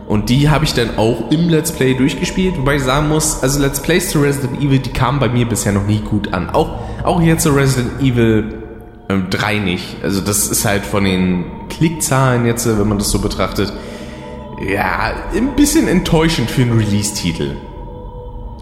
Und 0.07 0.29
die 0.29 0.49
habe 0.49 0.65
ich 0.65 0.73
dann 0.73 0.97
auch 0.97 1.31
im 1.31 1.49
Let's 1.49 1.71
Play 1.71 1.93
durchgespielt, 1.93 2.57
wobei 2.57 2.75
ich 2.75 2.83
sagen 2.83 3.07
muss, 3.07 3.41
also 3.41 3.59
Let's 3.61 3.81
Plays 3.81 4.09
zu 4.09 4.21
Resident 4.21 4.61
Evil, 4.61 4.79
die 4.79 4.91
kamen 4.91 5.19
bei 5.19 5.29
mir 5.29 5.47
bisher 5.47 5.71
noch 5.71 5.87
nie 5.87 5.99
gut 5.99 6.33
an. 6.33 6.49
Auch, 6.49 6.79
auch 7.03 7.21
hier 7.21 7.37
zu 7.37 7.51
Resident 7.51 8.01
Evil 8.01 8.63
ähm, 9.09 9.27
3 9.29 9.59
nicht. 9.59 10.03
Also 10.03 10.21
das 10.21 10.47
ist 10.47 10.65
halt 10.65 10.85
von 10.85 11.05
den 11.05 11.45
Klickzahlen 11.69 12.45
jetzt, 12.45 12.67
wenn 12.67 12.87
man 12.87 12.97
das 12.97 13.11
so 13.11 13.19
betrachtet, 13.19 13.71
ja, 14.71 15.13
ein 15.35 15.55
bisschen 15.55 15.87
enttäuschend 15.87 16.49
für 16.49 16.61
einen 16.61 16.77
Release-Titel. 16.77 17.55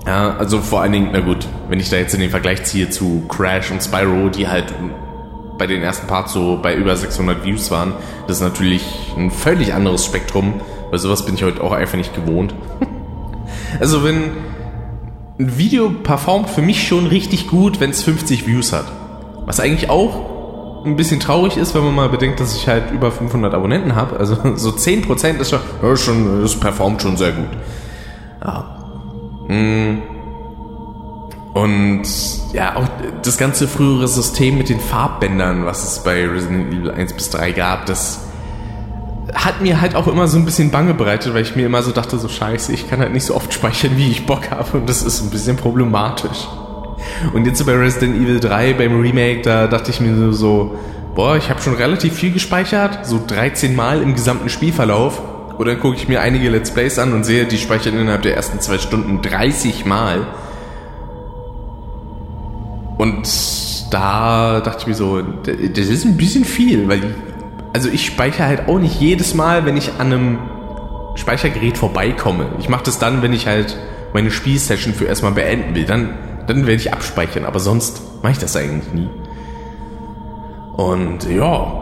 Ja, 0.06 0.36
also 0.38 0.62
vor 0.62 0.82
allen 0.82 0.94
Dingen, 0.94 1.10
na 1.12 1.20
gut, 1.20 1.48
wenn 1.70 1.80
ich 1.80 1.90
da 1.90 1.98
jetzt 1.98 2.14
in 2.14 2.22
den 2.22 2.32
Vergleich 2.32 2.64
ziehe 2.64 2.90
zu 2.90 3.24
Crash 3.28 3.72
und 3.72 3.84
Spyro, 3.84 4.30
die 4.30 4.48
halt 4.48 4.74
bei 5.58 5.68
den 5.68 5.84
ersten 5.84 6.08
Parts 6.08 6.34
so 6.34 6.60
bei 6.62 6.76
über 6.76 6.96
600 6.96 7.46
Views 7.46 7.70
waren, 7.70 7.94
das 8.28 8.38
ist 8.38 8.44
natürlich 8.44 8.84
ein 9.16 9.30
völlig 9.30 9.74
anderes 9.74 10.06
Spektrum 10.06 10.62
weil 10.92 11.00
sowas 11.00 11.26
bin 11.26 11.36
ich 11.36 11.44
heute 11.44 11.64
auch 11.64 11.72
einfach 11.72 11.98
nicht 11.98 12.14
gewohnt. 12.14 12.54
also 13.80 14.04
wenn 14.04 14.32
ein 15.40 15.58
Video 15.58 15.90
performt 15.90 16.50
für 16.50 16.62
mich 16.62 16.88
schon 16.88 17.08
richtig 17.08 17.48
gut, 17.48 17.80
wenn 17.80 17.90
es 17.90 18.04
50 18.04 18.46
Views 18.46 18.74
hat. 18.74 18.86
Was 19.46 19.60
eigentlich 19.60 19.90
auch 19.90 20.30
ein 20.86 20.96
bisschen 20.96 21.20
traurig 21.20 21.58
ist, 21.58 21.76
wenn 21.76 21.84
man 21.84 21.96
mal 21.96 22.10
bedenkt, 22.10 22.40
dass 22.40 22.56
ich 22.56 22.68
halt 22.68 22.92
über 22.92 23.12
500 23.12 23.54
Abonnenten 23.54 23.96
habe. 23.96 24.18
Also 24.18 24.36
so 24.56 24.70
10% 24.70 25.40
ist 25.40 25.50
schon, 25.50 25.60
ja, 25.82 25.96
schon, 25.96 26.42
das 26.42 26.56
performt 26.56 27.02
schon 27.02 27.18
sehr 27.18 27.32
gut. 27.32 27.50
Ja. 28.44 28.78
Hm. 29.48 30.02
Und 31.54 32.04
ja, 32.54 32.78
auch 32.78 32.88
das 33.24 33.38
ganze 33.38 33.68
frühere 33.68 34.08
System 34.08 34.58
mit 34.58 34.70
den 34.70 34.80
Farbbändern, 34.80 35.66
was 35.66 35.84
es 35.84 36.04
bei 36.04 36.26
Resident 36.26 36.74
Evil 36.74 36.92
1 36.92 37.14
bis 37.14 37.30
3 37.30 37.52
gab, 37.52 37.86
das 37.86 38.22
hat 39.34 39.62
mir 39.62 39.82
halt 39.82 39.96
auch 39.96 40.08
immer 40.08 40.28
so 40.28 40.38
ein 40.38 40.46
bisschen 40.46 40.72
Bange 40.72 40.94
bereitet, 40.94 41.34
weil 41.34 41.42
ich 41.42 41.56
mir 41.56 41.66
immer 41.66 41.84
so 41.84 41.92
dachte, 41.92 42.18
so 42.18 42.28
scheiße, 42.28 42.74
ich 42.74 42.90
kann 42.90 43.00
halt 43.00 43.14
nicht 43.14 43.26
so 43.26 43.36
oft 43.36 43.54
speichern, 43.54 43.98
wie 43.98 44.10
ich 44.10 44.26
Bock 44.26 44.50
habe 44.52 44.78
und 44.78 44.90
das 44.90 45.04
ist 45.04 45.22
ein 45.22 45.30
bisschen 45.30 45.58
problematisch. 45.58 46.48
Und 47.34 47.46
jetzt 47.46 47.66
bei 47.66 47.74
Resident 47.74 48.16
Evil 48.16 48.40
3 48.40 48.74
beim 48.74 49.00
Remake, 49.00 49.42
da 49.42 49.68
dachte 49.68 49.92
ich 49.92 50.00
mir 50.00 50.34
so, 50.34 50.76
boah, 51.16 51.38
ich 51.38 51.50
habe 51.50 51.62
schon 51.62 51.74
relativ 51.74 52.14
viel 52.14 52.32
gespeichert, 52.32 53.06
so 53.06 53.20
13 53.26 53.76
Mal 53.76 54.02
im 54.02 54.14
gesamten 54.14 54.50
Spielverlauf. 54.50 55.22
Und 55.58 55.68
dann 55.68 55.80
gucke 55.80 55.96
ich 55.96 56.08
mir 56.08 56.22
einige 56.22 56.50
Let's 56.50 56.72
Plays 56.72 56.98
an 56.98 57.14
und 57.14 57.24
sehe, 57.24 57.46
die 57.46 57.58
speichern 57.58 57.98
innerhalb 57.98 58.24
der 58.24 58.36
ersten 58.36 58.60
zwei 58.60 58.78
Stunden 58.78 59.22
30 59.22 59.86
Mal. 59.86 60.26
Und 62.98 63.28
da 63.92 64.62
dachte 64.62 64.80
ich 64.82 64.88
mir 64.88 64.94
so, 64.94 65.22
das 65.22 65.88
ist 65.88 66.06
ein 66.06 66.18
bisschen 66.18 66.46
viel, 66.46 66.88
weil 66.88 67.16
also 67.74 67.90
ich 67.90 68.06
speichere 68.06 68.48
halt 68.48 68.68
auch 68.68 68.80
nicht 68.80 69.00
jedes 69.00 69.34
Mal, 69.34 69.66
wenn 69.66 69.78
ich 69.78 69.94
an 69.98 70.08
einem 70.08 70.40
Speichergerät 71.16 71.78
vorbeikomme. 71.78 72.48
Ich 72.60 72.70
mache 72.70 72.84
das 72.84 73.00
dann, 73.00 73.22
wenn 73.22 73.34
ich 73.34 73.48
halt 73.48 73.78
meine 74.14 74.32
Spielsession 74.32 74.94
für 74.94 75.06
erstmal 75.06 75.32
beenden 75.32 75.76
will. 75.76 75.86
Dann, 75.86 76.14
dann 76.48 76.68
werde 76.68 76.82
ich 76.82 76.94
abspeichern, 76.94 77.46
aber 77.46 77.60
sonst 77.60 78.02
mache 78.22 78.34
ich 78.34 78.40
das 78.40 78.56
eigentlich 78.56 78.94
nie. 78.94 79.10
Und 80.78 81.30
ja, 81.30 81.82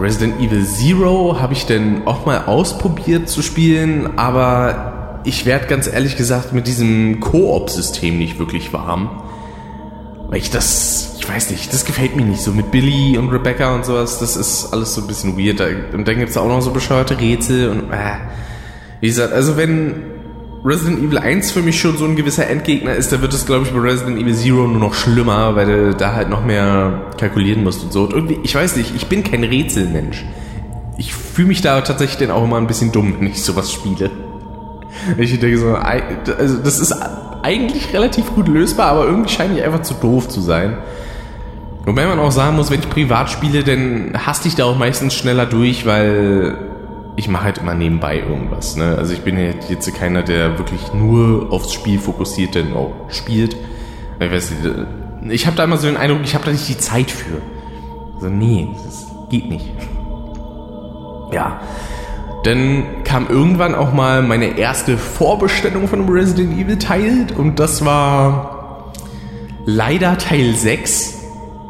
Resident 0.00 0.40
Evil 0.40 0.64
Zero 0.64 1.40
habe 1.40 1.52
ich 1.52 1.66
denn 1.66 2.06
auch 2.06 2.26
mal 2.26 2.44
ausprobiert 2.46 3.28
zu 3.28 3.42
spielen, 3.42 4.18
aber 4.18 5.20
ich 5.24 5.46
werde 5.46 5.66
ganz 5.66 5.86
ehrlich 5.86 6.16
gesagt 6.16 6.52
mit 6.52 6.66
diesem 6.66 7.20
Koop-System 7.20 8.18
nicht 8.18 8.38
wirklich 8.38 8.72
warm. 8.72 9.22
Weil 10.28 10.38
ich 10.38 10.50
das, 10.50 11.16
ich 11.18 11.28
weiß 11.28 11.50
nicht, 11.50 11.72
das 11.72 11.84
gefällt 11.84 12.14
mir 12.14 12.24
nicht 12.24 12.42
so 12.42 12.52
mit 12.52 12.70
Billy 12.70 13.16
und 13.18 13.30
Rebecca 13.30 13.74
und 13.74 13.84
sowas. 13.84 14.18
Das 14.18 14.36
ist 14.36 14.72
alles 14.72 14.94
so 14.94 15.00
ein 15.00 15.06
bisschen 15.06 15.38
weird. 15.38 15.60
Und 15.94 16.06
dann 16.06 16.18
gibt 16.18 16.30
es 16.30 16.36
auch 16.36 16.46
noch 16.46 16.60
so 16.60 16.70
bescheuerte 16.70 17.18
Rätsel 17.18 17.70
und 17.70 17.90
äh, 17.90 18.16
wie 19.00 19.06
gesagt, 19.06 19.32
also 19.32 19.56
wenn 19.56 20.17
Resident 20.64 20.98
Evil 20.98 21.18
1 21.18 21.52
für 21.52 21.62
mich 21.62 21.80
schon 21.80 21.96
so 21.96 22.04
ein 22.04 22.16
gewisser 22.16 22.48
Endgegner 22.48 22.94
ist, 22.94 23.12
da 23.12 23.20
wird 23.20 23.32
es, 23.32 23.46
glaube 23.46 23.64
ich, 23.64 23.72
bei 23.72 23.78
Resident 23.78 24.18
Evil 24.18 24.34
Zero 24.34 24.66
nur 24.66 24.80
noch 24.80 24.94
schlimmer, 24.94 25.54
weil 25.54 25.66
du 25.66 25.94
da 25.94 26.14
halt 26.14 26.28
noch 26.28 26.44
mehr 26.44 27.12
kalkulieren 27.16 27.62
musst 27.62 27.84
und 27.84 27.92
so. 27.92 28.02
Und 28.04 28.12
irgendwie, 28.12 28.38
ich 28.42 28.54
weiß 28.54 28.76
nicht, 28.76 28.94
ich 28.94 29.06
bin 29.06 29.22
kein 29.22 29.44
Rätselmensch. 29.44 30.24
Ich 30.96 31.14
fühle 31.14 31.48
mich 31.48 31.60
da 31.60 31.80
tatsächlich 31.80 32.18
dann 32.18 32.36
auch 32.36 32.42
immer 32.42 32.56
ein 32.56 32.66
bisschen 32.66 32.90
dumm, 32.90 33.14
wenn 33.18 33.28
ich 33.28 33.42
sowas 33.42 33.72
spiele. 33.72 34.10
Ich 35.16 35.38
denke 35.38 35.58
so, 35.58 35.74
also 35.74 36.58
das 36.58 36.80
ist 36.80 36.92
eigentlich 37.42 37.92
relativ 37.92 38.34
gut 38.34 38.48
lösbar, 38.48 38.90
aber 38.90 39.06
irgendwie 39.06 39.30
scheine 39.30 39.56
ich 39.56 39.64
einfach 39.64 39.82
zu 39.82 39.94
doof 39.94 40.28
zu 40.28 40.40
sein. 40.40 40.78
Wobei 41.84 42.06
man 42.06 42.18
auch 42.18 42.32
sagen 42.32 42.56
muss, 42.56 42.70
wenn 42.70 42.80
ich 42.80 42.90
privat 42.90 43.30
spiele, 43.30 43.62
dann 43.62 44.12
haste 44.26 44.48
ich 44.48 44.56
da 44.56 44.64
auch 44.64 44.76
meistens 44.76 45.14
schneller 45.14 45.46
durch, 45.46 45.86
weil 45.86 46.67
ich 47.18 47.26
mache 47.28 47.44
halt 47.44 47.58
immer 47.58 47.74
nebenbei 47.74 48.20
irgendwas. 48.20 48.76
Ne? 48.76 48.94
Also 48.96 49.12
ich 49.12 49.22
bin 49.22 49.36
jetzt 49.36 49.92
keiner, 49.96 50.22
der 50.22 50.56
wirklich 50.56 50.92
nur 50.94 51.48
aufs 51.50 51.72
Spiel 51.72 51.98
fokussiert 51.98 52.54
denn 52.54 52.72
auch 52.74 52.92
spielt. 53.08 53.56
Ich, 54.20 54.30
nicht, 54.30 54.52
ich 55.28 55.46
habe 55.46 55.56
da 55.56 55.64
immer 55.64 55.76
so 55.78 55.88
den 55.88 55.96
Eindruck, 55.96 56.20
ich 56.22 56.34
habe 56.34 56.44
da 56.44 56.52
nicht 56.52 56.68
die 56.68 56.78
Zeit 56.78 57.10
für. 57.10 57.42
Also 58.14 58.28
nee, 58.28 58.68
das 58.84 59.08
geht 59.30 59.48
nicht. 59.48 59.66
Ja. 61.32 61.60
Dann 62.44 63.02
kam 63.02 63.26
irgendwann 63.28 63.74
auch 63.74 63.92
mal 63.92 64.22
meine 64.22 64.56
erste 64.56 64.96
Vorbestellung 64.96 65.88
von 65.88 66.08
Resident 66.08 66.56
Evil 66.56 66.78
Teil 66.78 67.26
und 67.36 67.58
das 67.58 67.84
war 67.84 68.92
leider 69.66 70.16
Teil 70.18 70.54
6 70.54 71.17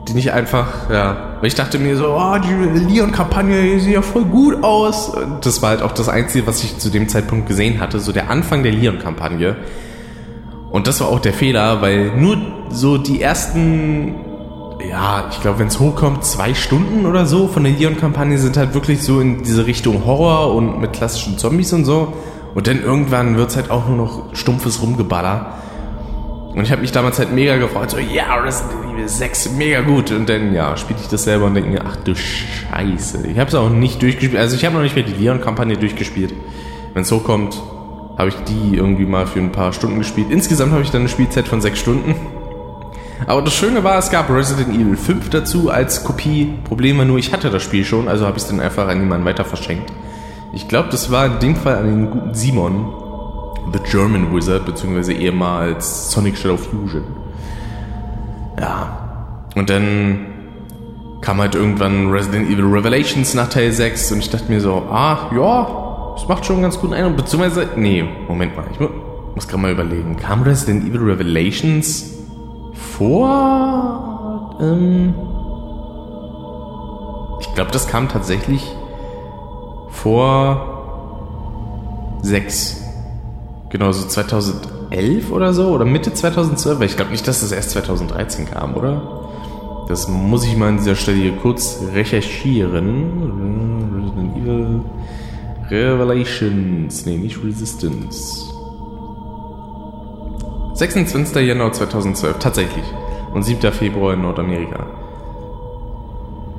die 0.09 0.15
nicht 0.15 0.33
einfach, 0.33 0.91
ja, 0.91 1.39
ich 1.43 1.55
dachte 1.55 1.79
mir 1.79 1.97
so, 1.97 2.17
oh, 2.17 2.37
die 2.39 2.93
Leon-Kampagne 2.93 3.79
sieht 3.79 3.93
ja 3.95 4.03
voll 4.03 4.25
gut 4.25 4.65
aus. 4.65 5.13
Das 5.43 5.63
war 5.63 5.71
halt 5.71 5.83
auch 5.83 5.93
das 5.93 6.09
Einzige, 6.09 6.47
was 6.47 6.65
ich 6.65 6.79
zu 6.79 6.91
dem 6.91 7.09
Zeitpunkt 7.09 7.47
gesehen 7.47 7.81
hatte, 7.81 8.01
so 8.01 8.13
der 8.13 8.31
Anfang 8.31 8.63
der 8.63 8.73
Leon-Kampagne. 8.73 9.57
Und 10.71 10.87
das 10.87 11.01
war 11.01 11.09
auch 11.09 11.21
der 11.21 11.33
Fehler, 11.33 11.81
weil 11.83 12.17
nur 12.17 12.39
so 12.71 12.99
die 12.99 13.23
ersten, 13.23 14.17
ja, 14.89 15.27
ich 15.31 15.41
glaube, 15.41 15.61
wenn 15.61 15.69
es 15.69 15.79
hochkommt, 15.79 16.25
zwei 16.25 16.55
Stunden 16.55 17.07
oder 17.07 17.27
so 17.27 17.49
von 17.49 17.65
der 17.65 17.73
Leon-Kampagne 17.73 18.39
sind 18.39 18.57
halt 18.57 18.75
wirklich 18.75 19.03
so 19.03 19.21
in 19.21 19.43
diese 19.43 19.67
Richtung 19.67 20.05
Horror 20.05 20.55
und 20.55 20.81
mit 20.81 20.93
klassischen 20.93 21.39
Zombies 21.39 21.73
und 21.73 21.85
so. 21.85 22.15
Und 22.55 22.67
dann 22.67 22.83
irgendwann 22.83 23.37
wird's 23.37 23.57
halt 23.57 23.71
auch 23.71 23.87
nur 23.89 23.97
noch 23.97 24.35
stumpfes 24.35 24.83
Rumgeballer. 24.83 25.55
Und 26.55 26.63
ich 26.63 26.73
habe 26.73 26.81
mich 26.81 26.93
damals 26.93 27.19
halt 27.19 27.33
mega 27.33 27.57
gefreut, 27.57 27.91
so, 27.91 27.99
ja, 27.99 28.35
Resident 28.37 28.93
Evil 28.93 29.09
6, 29.09 29.53
mega 29.53 29.81
gut. 29.83 30.11
Und 30.11 30.29
dann, 30.29 30.53
ja, 30.53 30.77
spiele 30.77 30.99
ich 31.01 31.09
das 31.09 31.25
selber 31.25 31.47
und 31.47 31.55
denke 31.55 31.71
mir, 31.71 31.83
ach 31.87 31.97
du 31.97 32.15
Scheiße. 32.15 33.27
Ich 33.27 33.39
habe 33.39 33.49
es 33.49 33.55
auch 33.55 33.71
nicht 33.71 34.03
durchgespielt, 34.03 34.41
also 34.41 34.57
ich 34.57 34.65
habe 34.65 34.75
noch 34.75 34.83
nicht 34.83 34.97
mehr 34.97 35.05
die 35.05 35.13
Leon-Kampagne 35.13 35.77
durchgespielt. 35.77 36.35
Wenn 36.95 37.03
es 37.03 37.09
so 37.09 37.19
kommt, 37.19 37.61
habe 38.17 38.31
ich 38.31 38.35
die 38.49 38.77
irgendwie 38.77 39.07
mal 39.07 39.27
für 39.27 39.39
ein 39.39 39.53
paar 39.53 39.73
Stunden 39.73 39.99
gespielt. 39.99 40.29
Insgesamt 40.31 40.73
habe 40.73 40.83
ich 40.83 40.91
dann 40.91 41.03
eine 41.03 41.09
Spielzeit 41.09 41.47
von 41.47 41.61
sechs 41.61 41.79
Stunden. 41.79 42.17
Aber 43.27 43.43
das 43.43 43.55
Schöne 43.55 43.85
war, 43.85 43.99
es 43.99 44.11
gab 44.11 44.31
Resident 44.31 44.75
Evil 44.75 44.97
5 44.97 45.31
dazu 45.31 45.71
als 45.71 46.03
Kopie. 46.03 46.55
Problem 46.65 46.99
war 46.99 47.05
nur, 47.05 47.19
ich 47.19 47.33
hatte 47.33 47.51
das 47.51 47.63
Spiel 47.63 47.85
schon, 47.85 48.09
also 48.09 48.27
habe 48.27 48.37
ich 48.37 48.45
es 48.45 48.49
dann 48.49 48.61
einfach 48.61 48.89
an 48.89 49.01
jemanden 49.01 49.27
weiter 49.27 49.45
verschenkt. 49.45 49.93
Ich 50.53 50.67
glaube, 50.67 50.89
das 50.91 51.11
war 51.11 51.27
in 51.27 51.39
dem 51.41 51.57
Fall 51.57 51.77
an 51.77 51.87
den 51.87 52.11
guten 52.11 52.35
Simon, 52.35 52.93
The 53.73 53.81
German 53.91 54.35
Wizard, 54.35 54.67
beziehungsweise 54.67 55.13
ehemals 55.13 56.11
Sonic 56.11 56.37
Shadow 56.37 56.57
Fusion. 56.57 57.05
Ja. 58.59 59.45
Und 59.55 59.71
dann 59.71 60.27
kam 61.21 61.41
halt 61.41 61.55
irgendwann 61.55 62.11
Resident 62.11 62.49
Evil 62.49 62.67
Revelations 62.67 63.35
nach 63.35 63.49
Teil 63.49 63.73
6 63.73 64.13
und 64.13 64.19
ich 64.21 64.31
dachte 64.31 64.51
mir 64.51 64.61
so, 64.61 64.85
ah, 64.91 65.31
ja, 65.35 66.15
das 66.15 66.29
macht 66.29 66.47
schon 66.47 66.57
einen 66.57 66.63
ganz 66.63 66.79
guten 66.79 66.95
Eindruck. 66.95 67.17
Beziehungsweise, 67.17 67.69
nee, 67.77 68.05
Moment 68.27 68.57
mal, 68.57 68.65
ich 68.73 68.79
muss 69.35 69.47
gerade 69.47 69.63
mal 69.63 69.73
überlegen. 69.73 70.17
Kam 70.17 70.43
Resident 70.43 70.89
Evil 70.89 71.03
Revelations 71.03 72.15
vor? 72.97 74.57
Ähm, 74.61 75.15
ich 77.41 77.55
glaube, 77.55 77.71
das 77.71 77.89
kam 77.89 78.09
tatsächlich 78.09 78.65
vor 79.91 80.79
6. 82.23 82.88
Genau, 83.71 83.93
so 83.93 84.07
2011 84.07 85.31
oder 85.31 85.53
so 85.53 85.69
oder 85.69 85.85
Mitte 85.85 86.13
2012. 86.13 86.81
Ich 86.83 86.97
glaube 86.97 87.11
nicht, 87.11 87.29
dass 87.29 87.41
das 87.41 87.53
erst 87.53 87.71
2013 87.71 88.47
kam, 88.47 88.75
oder? 88.75 89.19
Das 89.89 90.09
muss 90.09 90.45
ich 90.45 90.57
mal 90.57 90.69
an 90.69 90.79
dieser 90.79 90.95
Stelle 90.95 91.19
hier 91.19 91.37
kurz 91.37 91.81
recherchieren. 91.95 93.93
Resident 93.95 94.37
Evil 94.37 94.81
Revelations. 95.71 97.05
Nee, 97.07 97.19
nicht 97.19 97.43
Resistance. 97.43 98.45
26. 100.75 101.37
Januar 101.47 101.73
2012, 101.73 102.39
tatsächlich. 102.39 102.85
Und 103.35 103.43
7. 103.43 103.73
Februar 103.73 104.15
in 104.15 104.23
Nordamerika. 104.23 104.87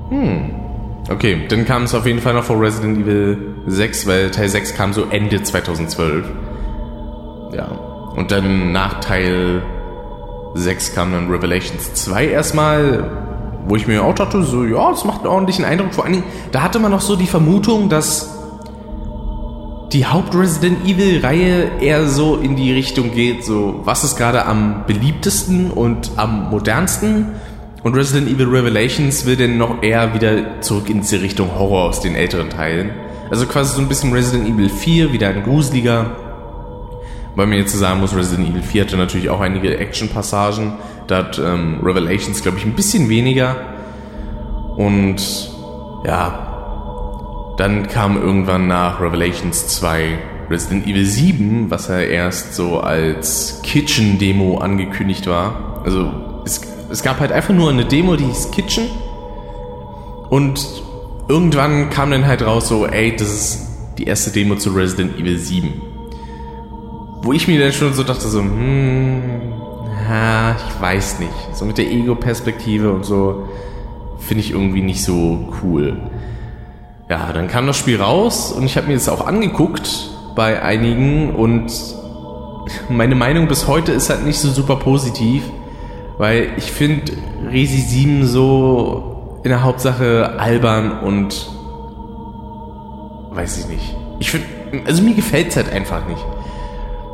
Hm. 0.10 0.52
Okay, 1.10 1.48
dann 1.50 1.66
kam 1.66 1.84
es 1.84 1.96
auf 1.96 2.06
jeden 2.06 2.20
Fall 2.20 2.34
noch 2.34 2.44
vor 2.44 2.62
Resident 2.62 3.00
Evil 3.00 3.56
6, 3.66 4.06
weil 4.06 4.30
Teil 4.30 4.50
6 4.50 4.76
kam 4.76 4.94
so 4.94 5.06
Ende 5.10 5.42
2012. 5.42 6.26
Ja. 7.52 7.68
Und 8.16 8.32
dann 8.32 8.72
nach 8.72 9.00
Teil 9.00 9.64
6 10.56 10.96
kam 10.96 11.12
dann 11.12 11.30
Revelations 11.30 11.94
2 11.94 12.28
erstmal, 12.28 13.10
wo 13.68 13.76
ich 13.76 13.88
mir 13.88 14.04
auch 14.04 14.16
dachte, 14.16 14.44
so, 14.44 14.66
ja, 14.66 14.90
das 14.90 15.06
macht 15.06 15.20
einen 15.22 15.30
ordentlichen 15.30 15.66
Eindruck. 15.66 15.94
Vor 15.94 16.06
Dingen, 16.06 16.24
da 16.52 16.62
hatte 16.62 16.80
man 16.80 16.92
noch 16.92 17.02
so 17.02 17.16
die 17.16 17.28
Vermutung, 17.28 17.90
dass 17.90 18.36
die 19.94 20.06
Haupt-Resident 20.06 20.86
Evil-Reihe 20.86 21.80
eher 21.82 22.08
so 22.08 22.36
in 22.36 22.56
die 22.56 22.72
Richtung 22.72 23.12
geht, 23.12 23.44
so, 23.44 23.82
was 23.84 24.04
ist 24.04 24.18
gerade 24.18 24.46
am 24.46 24.86
beliebtesten 24.86 25.72
und 25.72 26.12
am 26.16 26.50
modernsten? 26.52 27.28
Und 27.82 27.96
Resident 27.96 28.30
Evil 28.30 28.48
Revelations 28.48 29.26
will 29.26 29.38
dann 29.38 29.58
noch 29.58 29.82
eher 29.82 30.14
wieder 30.14 30.62
zurück 30.62 30.90
in 30.90 31.02
diese 31.02 31.22
Richtung 31.22 31.58
Horror 31.58 31.86
aus 31.86 32.02
den 32.02 32.14
älteren 32.16 32.50
Teilen. 32.50 32.92
Also 33.32 33.46
quasi 33.46 33.76
so 33.76 33.82
ein 33.82 33.88
bisschen 33.88 34.12
Resident 34.12 34.50
Evil 34.50 34.70
4, 34.70 35.14
wieder 35.14 35.30
ein 35.30 35.44
gruseliger, 35.44 36.12
weil 37.40 37.48
mir 37.48 37.56
jetzt 37.56 37.72
sagen 37.72 38.02
muss, 38.02 38.14
Resident 38.14 38.50
Evil 38.50 38.62
4 38.62 38.82
hatte 38.82 38.98
natürlich 38.98 39.30
auch 39.30 39.40
einige 39.40 39.78
Action-Passagen. 39.78 40.74
Da 41.08 41.20
hat 41.20 41.40
ähm, 41.40 41.80
Revelations, 41.82 42.42
glaube 42.42 42.58
ich, 42.58 42.66
ein 42.66 42.74
bisschen 42.74 43.08
weniger. 43.08 43.56
Und 44.76 45.50
ja, 46.06 47.54
dann 47.56 47.88
kam 47.88 48.22
irgendwann 48.22 48.68
nach 48.68 49.00
Revelations 49.00 49.70
2 49.70 50.20
Resident 50.50 50.86
Evil 50.86 51.06
7, 51.06 51.72
was 51.72 51.88
ja 51.88 52.00
erst 52.02 52.56
so 52.56 52.82
als 52.82 53.62
Kitchen-Demo 53.64 54.58
angekündigt 54.58 55.26
war. 55.26 55.82
Also 55.86 56.12
es, 56.44 56.60
es 56.90 57.04
gab 57.04 57.22
halt 57.22 57.32
einfach 57.32 57.54
nur 57.54 57.70
eine 57.70 57.86
Demo, 57.86 58.18
die 58.18 58.26
hieß 58.26 58.52
Kitchen. 58.52 58.84
Und 60.30 60.60
irgendwann 61.30 61.90
kam 61.90 62.12
dann 62.12 62.28
halt 62.28 62.46
raus 62.46 62.68
so, 62.68 62.86
ey, 62.86 63.16
das 63.16 63.30
ist 63.30 63.68
die 63.98 64.04
erste 64.04 64.32
Demo 64.32 64.56
zu 64.56 64.72
Resident 64.72 65.18
Evil 65.18 65.38
7 65.38 65.89
wo 67.22 67.34
ich 67.34 67.48
mir 67.48 67.60
dann 67.60 67.72
schon 67.72 67.94
so 67.94 68.04
dachte, 68.04 68.28
so, 68.28 68.40
hm, 68.40 69.54
ja, 70.10 70.56
ich 70.56 70.82
weiß 70.82 71.20
nicht. 71.20 71.34
So 71.54 71.66
mit 71.66 71.78
der 71.78 71.92
Ego-Perspektive 71.92 72.92
und 72.92 73.06
so 73.06 73.48
finde 74.20 74.44
ich 74.44 74.52
irgendwie 74.52 74.82
nicht 74.82 75.04
so 75.04 75.54
cool. 75.64 75.98
Ja, 77.10 77.32
dann 77.34 77.48
kam 77.48 77.68
das 77.68 77.78
Spiel 77.78 78.02
raus 78.02 78.52
und 78.52 78.64
ich 78.64 78.78
habe 78.78 78.88
mir 78.88 78.94
das 78.94 79.10
auch 79.10 79.26
angeguckt 79.26 80.12
bei 80.36 80.62
einigen 80.62 81.36
und 81.36 81.72
meine 82.90 83.16
Meinung 83.16 83.48
bis 83.48 83.68
heute 83.68 83.92
ist 83.92 84.10
halt 84.10 84.26
nicht 84.26 84.40
so 84.40 84.50
super 84.50 84.78
positiv, 84.78 85.44
weil 86.18 86.50
ich 86.58 86.72
finde 86.72 87.14
Resi 87.52 87.80
7 87.80 88.26
so 88.26 89.40
in 89.44 89.50
der 89.50 89.64
Hauptsache 89.64 90.36
albern 90.38 91.00
und 91.00 91.50
weiß 93.32 93.58
ich 93.60 93.68
nicht. 93.68 93.96
Ich 94.20 94.32
finde, 94.32 94.48
also 94.86 95.02
mir 95.02 95.16
gefällt 95.16 95.50
es 95.50 95.56
halt 95.56 95.72
einfach 95.72 96.08
nicht. 96.08 96.24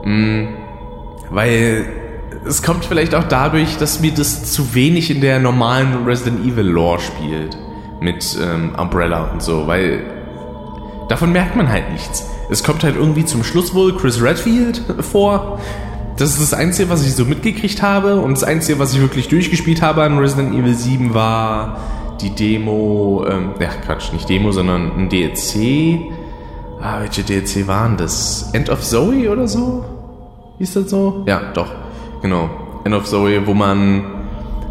Mhm, 0.06 0.48
weil 1.30 1.86
es 2.48 2.62
kommt 2.62 2.86
vielleicht 2.86 3.16
auch 3.16 3.24
dadurch, 3.24 3.78
dass 3.78 4.00
mir 4.00 4.12
das 4.12 4.52
zu 4.52 4.74
wenig 4.76 5.10
in 5.10 5.22
der 5.22 5.40
normalen 5.40 6.06
Resident 6.06 6.46
Evil 6.46 6.66
Lore 6.66 7.00
spielt. 7.00 7.58
Mit 8.02 8.38
ähm, 8.42 8.76
Umbrella 8.78 9.32
und 9.32 9.42
so, 9.42 9.68
weil 9.68 10.04
davon 11.08 11.32
merkt 11.32 11.56
man 11.56 11.70
halt 11.70 11.92
nichts. 11.92 12.26
Es 12.50 12.64
kommt 12.64 12.84
halt 12.84 12.96
irgendwie 12.96 13.26
zum 13.26 13.44
Schluss 13.44 13.74
wohl 13.74 13.96
Chris 13.96 14.22
Redfield 14.22 14.82
vor. 15.00 15.60
Das 16.18 16.32
ist 16.32 16.42
das 16.42 16.54
Einzige, 16.54 16.90
was 16.90 17.06
ich 17.06 17.16
so 17.16 17.26
mitgekriegt 17.26 17.82
habe. 17.82 18.16
Und 18.22 18.34
das 18.34 18.44
Einzige, 18.44 18.80
was 18.80 18.94
ich 18.94 19.02
wirklich 19.02 19.28
durchgespielt 19.28 19.82
habe 19.82 20.04
an 20.04 20.18
Resident 20.20 20.54
Evil 20.54 20.76
7 20.76 21.14
war 21.14 21.80
die 22.22 22.30
Demo, 22.30 23.26
ähm, 23.30 23.52
ja 23.60 23.70
Quatsch, 23.86 24.14
nicht 24.14 24.30
Demo, 24.30 24.52
sondern 24.52 24.92
ein 24.98 25.10
DLC. 25.10 26.12
Ah, 26.82 27.00
welche 27.02 27.24
DLC 27.24 27.68
waren 27.68 27.98
das? 27.98 28.50
End 28.54 28.70
of 28.70 28.82
Zoe 28.82 29.30
oder 29.30 29.48
so? 29.48 29.84
Hieß 30.60 30.74
das 30.74 30.90
so? 30.90 31.24
Ja, 31.26 31.52
doch. 31.54 31.72
Genau. 32.22 32.50
End 32.84 32.96
of 32.96 33.06
Zoe, 33.06 33.46
wo 33.46 33.54
man 33.54 34.04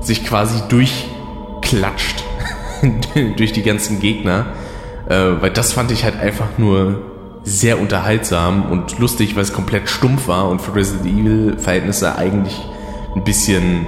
sich 0.00 0.24
quasi 0.24 0.62
durchklatscht 0.68 2.24
durch 3.36 3.52
die 3.52 3.62
ganzen 3.62 4.00
Gegner. 4.00 4.46
Äh, 5.08 5.40
weil 5.40 5.50
das 5.50 5.72
fand 5.72 5.90
ich 5.90 6.04
halt 6.04 6.18
einfach 6.18 6.58
nur 6.58 7.02
sehr 7.42 7.78
unterhaltsam 7.78 8.70
und 8.70 8.98
lustig, 8.98 9.36
weil 9.36 9.42
es 9.42 9.52
komplett 9.52 9.88
stumpf 9.88 10.28
war 10.28 10.48
und 10.48 10.62
für 10.62 10.74
Resident 10.74 11.06
Evil 11.06 11.58
Verhältnisse 11.58 12.16
eigentlich 12.16 12.58
ein 13.14 13.22
bisschen 13.22 13.86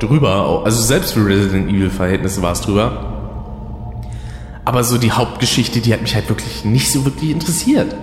drüber. 0.00 0.62
Also 0.64 0.82
selbst 0.82 1.12
für 1.12 1.26
Resident 1.26 1.68
Evil 1.68 1.90
Verhältnisse 1.90 2.40
war 2.40 2.52
es 2.52 2.62
drüber. 2.62 3.10
Aber 4.64 4.82
so 4.82 4.96
die 4.96 5.12
Hauptgeschichte, 5.12 5.80
die 5.80 5.92
hat 5.92 6.00
mich 6.00 6.14
halt 6.14 6.28
wirklich 6.30 6.64
nicht 6.64 6.90
so 6.90 7.04
wirklich 7.04 7.30
interessiert. 7.30 7.94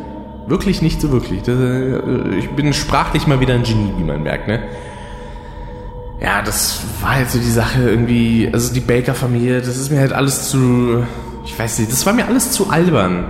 Wirklich 0.48 0.82
nicht 0.82 1.00
so 1.02 1.12
wirklich. 1.12 1.48
Äh, 1.48 2.38
ich 2.38 2.50
bin 2.52 2.74
sprachlich 2.74 3.28
mal 3.28 3.40
wieder 3.40 3.54
ein 3.54 3.64
Genie, 3.64 3.94
wie 3.98 4.04
man 4.04 4.24
merkt, 4.24 4.48
ne? 4.48 4.60
Ja, 6.22 6.42
das 6.44 6.82
war 7.02 7.16
halt 7.16 7.32
so 7.32 7.40
die 7.40 7.50
Sache 7.50 7.82
irgendwie, 7.90 8.50
also 8.54 8.72
die 8.74 8.80
Baker-Familie, 8.80 9.60
das 9.60 9.78
ist 9.78 9.92
mir 9.92 10.00
halt 10.00 10.14
alles 10.14 10.50
zu, 10.50 11.04
ich 11.44 11.58
weiß 11.58 11.80
nicht, 11.80 11.92
das 11.92 12.06
war 12.06 12.14
mir 12.14 12.28
alles 12.28 12.52
zu 12.52 12.70
albern. 12.70 13.26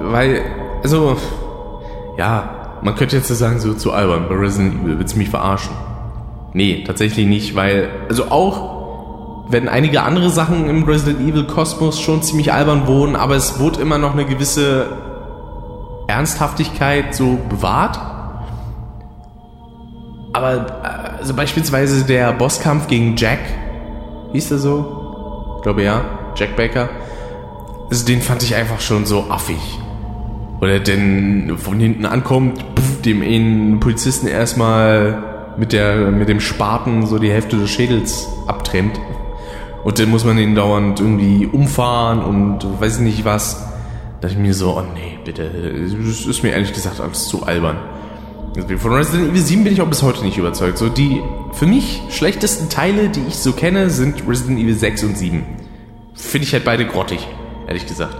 Weil, 0.00 0.42
also, 0.82 1.16
ja, 2.18 2.78
man 2.82 2.96
könnte 2.96 3.16
jetzt 3.16 3.28
sagen, 3.28 3.60
so 3.60 3.74
zu 3.74 3.92
albern, 3.92 4.28
bei 4.28 4.34
Resident 4.34 4.82
Evil 4.82 4.98
willst 4.98 5.14
du 5.14 5.18
mich 5.18 5.30
verarschen. 5.30 5.74
Nee, 6.54 6.82
tatsächlich 6.84 7.26
nicht, 7.26 7.54
weil, 7.54 7.88
also 8.08 8.24
auch, 8.30 8.79
wenn 9.50 9.68
einige 9.68 10.02
andere 10.02 10.30
Sachen 10.30 10.68
im 10.68 10.84
Resident 10.84 11.28
Evil 11.28 11.44
Kosmos 11.46 12.00
schon 12.00 12.22
ziemlich 12.22 12.52
albern 12.52 12.86
wurden, 12.86 13.16
aber 13.16 13.34
es 13.34 13.58
wurde 13.58 13.80
immer 13.80 13.98
noch 13.98 14.12
eine 14.12 14.24
gewisse 14.24 14.86
Ernsthaftigkeit 16.06 17.14
so 17.14 17.38
bewahrt. 17.48 17.98
Aber 20.32 21.16
also 21.18 21.34
beispielsweise 21.34 22.04
der 22.04 22.32
Bosskampf 22.32 22.86
gegen 22.86 23.16
Jack, 23.16 23.40
hieß 24.32 24.48
der 24.48 24.58
so? 24.58 25.56
Ich 25.56 25.62
glaube 25.62 25.82
ja, 25.82 26.02
Jack 26.36 26.56
Baker. 26.56 26.88
Also 27.90 28.06
den 28.06 28.22
fand 28.22 28.42
ich 28.44 28.54
einfach 28.54 28.80
schon 28.80 29.04
so 29.04 29.26
affig. 29.30 29.80
Oder 30.60 30.78
denn 30.78 31.56
von 31.58 31.80
hinten 31.80 32.06
ankommt, 32.06 32.64
pff, 32.78 33.02
dem 33.02 33.22
einen 33.22 33.80
Polizisten 33.80 34.28
erstmal 34.28 35.54
mit, 35.56 35.72
der, 35.72 36.10
mit 36.10 36.28
dem 36.28 36.40
Spaten 36.40 37.06
so 37.06 37.18
die 37.18 37.30
Hälfte 37.30 37.56
des 37.56 37.70
Schädels 37.70 38.28
abtrennt. 38.46 39.00
Und 39.84 39.98
dann 39.98 40.10
muss 40.10 40.24
man 40.24 40.38
ihn 40.38 40.54
dauernd 40.54 41.00
irgendwie 41.00 41.46
umfahren 41.46 42.22
und 42.22 42.80
weiß 42.80 43.00
nicht 43.00 43.24
was. 43.24 43.60
Da 44.20 44.28
dachte 44.28 44.34
ich 44.34 44.38
mir 44.38 44.54
so, 44.54 44.76
oh 44.76 44.82
nee, 44.94 45.18
bitte. 45.24 45.50
Das 45.50 46.26
ist 46.26 46.42
mir 46.42 46.50
ehrlich 46.50 46.72
gesagt 46.72 47.00
alles 47.00 47.28
zu 47.28 47.44
albern. 47.44 47.78
Also 48.56 48.78
von 48.78 48.92
Resident 48.92 49.30
Evil 49.30 49.40
7 49.40 49.64
bin 49.64 49.72
ich 49.72 49.80
auch 49.80 49.88
bis 49.88 50.02
heute 50.02 50.22
nicht 50.24 50.36
überzeugt. 50.36 50.76
So 50.76 50.88
die 50.88 51.22
für 51.52 51.66
mich 51.66 52.02
schlechtesten 52.10 52.68
Teile, 52.68 53.08
die 53.08 53.22
ich 53.28 53.36
so 53.36 53.52
kenne, 53.52 53.90
sind 53.90 54.28
Resident 54.28 54.58
Evil 54.58 54.74
6 54.74 55.04
und 55.04 55.16
7. 55.16 55.44
Finde 56.14 56.46
ich 56.46 56.52
halt 56.52 56.64
beide 56.64 56.86
grottig, 56.86 57.26
ehrlich 57.66 57.86
gesagt. 57.86 58.16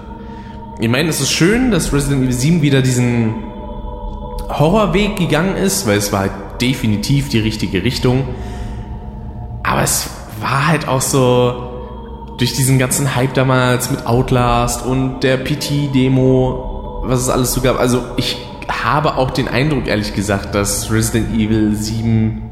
Ich 0.80 0.88
meine, 0.88 1.10
es 1.10 1.20
ist 1.20 1.30
schön, 1.30 1.70
dass 1.70 1.92
Resident 1.92 2.22
Evil 2.22 2.32
7 2.32 2.62
wieder 2.62 2.80
diesen 2.80 3.34
Horrorweg 4.48 5.16
gegangen 5.16 5.56
ist, 5.56 5.86
weil 5.86 5.98
es 5.98 6.12
war 6.12 6.20
halt 6.20 6.32
definitiv 6.60 7.28
die 7.28 7.40
richtige 7.40 7.84
Richtung. 7.84 8.24
Aber 9.62 9.82
es 9.82 10.08
war 10.40 10.66
halt 10.68 10.88
auch 10.88 11.00
so, 11.00 11.70
durch 12.40 12.54
diesen 12.54 12.78
ganzen 12.78 13.14
Hype 13.14 13.34
damals 13.34 13.90
mit 13.90 14.06
Outlast 14.06 14.86
und 14.86 15.20
der 15.20 15.36
PT-Demo, 15.36 17.02
was 17.04 17.20
es 17.20 17.28
alles 17.28 17.52
so 17.52 17.60
gab. 17.60 17.78
Also 17.78 18.02
ich 18.16 18.38
habe 18.66 19.18
auch 19.18 19.30
den 19.30 19.46
Eindruck, 19.46 19.86
ehrlich 19.86 20.14
gesagt, 20.14 20.54
dass 20.54 20.90
Resident 20.90 21.34
Evil 21.34 21.74
7 21.74 22.42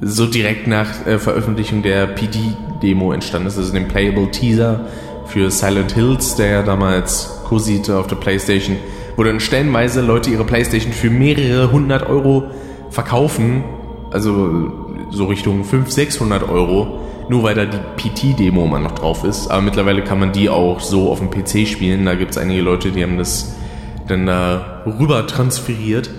so 0.00 0.26
direkt 0.26 0.66
nach 0.66 1.06
äh, 1.06 1.20
Veröffentlichung 1.20 1.82
der 1.82 2.06
PD-Demo 2.08 3.12
entstanden 3.12 3.46
ist, 3.46 3.58
also 3.58 3.72
dem 3.72 3.86
Playable 3.86 4.28
Teaser 4.32 4.86
für 5.26 5.52
Silent 5.52 5.92
Hills, 5.92 6.34
der 6.34 6.46
ja 6.46 6.62
damals 6.62 7.42
kursierte 7.44 7.98
auf 7.98 8.08
der 8.08 8.16
Playstation, 8.16 8.76
wo 9.16 9.22
dann 9.22 9.38
stellenweise 9.38 10.00
Leute 10.00 10.30
ihre 10.30 10.44
Playstation 10.44 10.92
für 10.92 11.10
mehrere 11.10 11.70
hundert 11.70 12.08
Euro 12.08 12.50
verkaufen, 12.90 13.62
also 14.10 14.72
so 15.10 15.26
Richtung 15.26 15.62
500, 15.62 15.92
600 15.92 16.48
Euro, 16.48 16.98
nur 17.28 17.42
weil 17.42 17.54
da 17.54 17.64
die 17.64 17.78
PT-Demo 17.96 18.64
immer 18.64 18.78
noch 18.78 18.92
drauf 18.92 19.24
ist. 19.24 19.48
Aber 19.48 19.62
mittlerweile 19.62 20.02
kann 20.02 20.18
man 20.18 20.32
die 20.32 20.48
auch 20.48 20.80
so 20.80 21.10
auf 21.10 21.18
dem 21.18 21.30
PC 21.30 21.66
spielen. 21.66 22.04
Da 22.04 22.14
gibt 22.14 22.32
es 22.32 22.38
einige 22.38 22.62
Leute, 22.62 22.90
die 22.90 23.02
haben 23.02 23.18
das 23.18 23.54
dann 24.08 24.26
da 24.26 24.82
rüber 24.86 25.26
transferiert. 25.26 26.10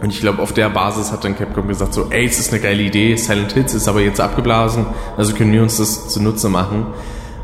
Und 0.00 0.10
ich 0.10 0.20
glaube, 0.20 0.42
auf 0.42 0.52
der 0.52 0.68
Basis 0.68 1.12
hat 1.12 1.24
dann 1.24 1.36
Capcom 1.36 1.68
gesagt, 1.68 1.94
so, 1.94 2.08
ey, 2.10 2.26
es 2.26 2.38
ist 2.38 2.52
eine 2.52 2.60
geile 2.60 2.82
Idee, 2.82 3.16
Silent 3.16 3.52
Hits 3.52 3.72
ist 3.72 3.88
aber 3.88 4.00
jetzt 4.00 4.20
abgeblasen, 4.20 4.84
also 5.16 5.34
können 5.34 5.52
wir 5.52 5.62
uns 5.62 5.78
das 5.78 6.08
zunutze 6.08 6.48
machen. 6.50 6.86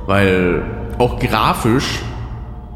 Weil 0.07 0.63
auch 0.99 1.19
grafisch 1.19 2.01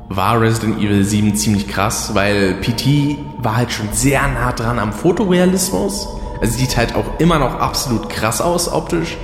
war 0.09 0.41
Resident 0.41 0.79
Evil 0.79 1.05
7 1.05 1.35
ziemlich 1.35 1.69
krass, 1.69 2.15
weil 2.15 2.55
PT 2.61 3.19
war 3.39 3.57
halt 3.57 3.73
schon 3.73 3.89
sehr 3.93 4.23
nah 4.29 4.53
dran 4.53 4.79
am 4.79 4.93
Fotorealismus. 4.93 6.09
Also 6.41 6.59
sieht 6.59 6.77
halt 6.77 6.95
auch 6.95 7.19
immer 7.19 7.39
noch 7.39 7.59
absolut 7.59 8.09
krass 8.09 8.41
aus 8.41 8.73
optisch. 8.73 9.17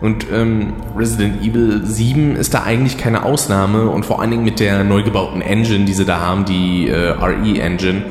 Und 0.00 0.26
ähm, 0.30 0.74
Resident 0.96 1.42
Evil 1.42 1.80
7 1.84 2.36
ist 2.36 2.52
da 2.52 2.62
eigentlich 2.64 2.98
keine 2.98 3.24
Ausnahme 3.24 3.88
und 3.88 4.04
vor 4.04 4.20
allen 4.20 4.30
Dingen 4.30 4.44
mit 4.44 4.60
der 4.60 4.84
neu 4.84 5.02
gebauten 5.02 5.40
Engine, 5.40 5.86
die 5.86 5.94
sie 5.94 6.04
da 6.04 6.20
haben, 6.20 6.44
die 6.44 6.88
äh, 6.88 7.12
RE-Engine, 7.12 8.02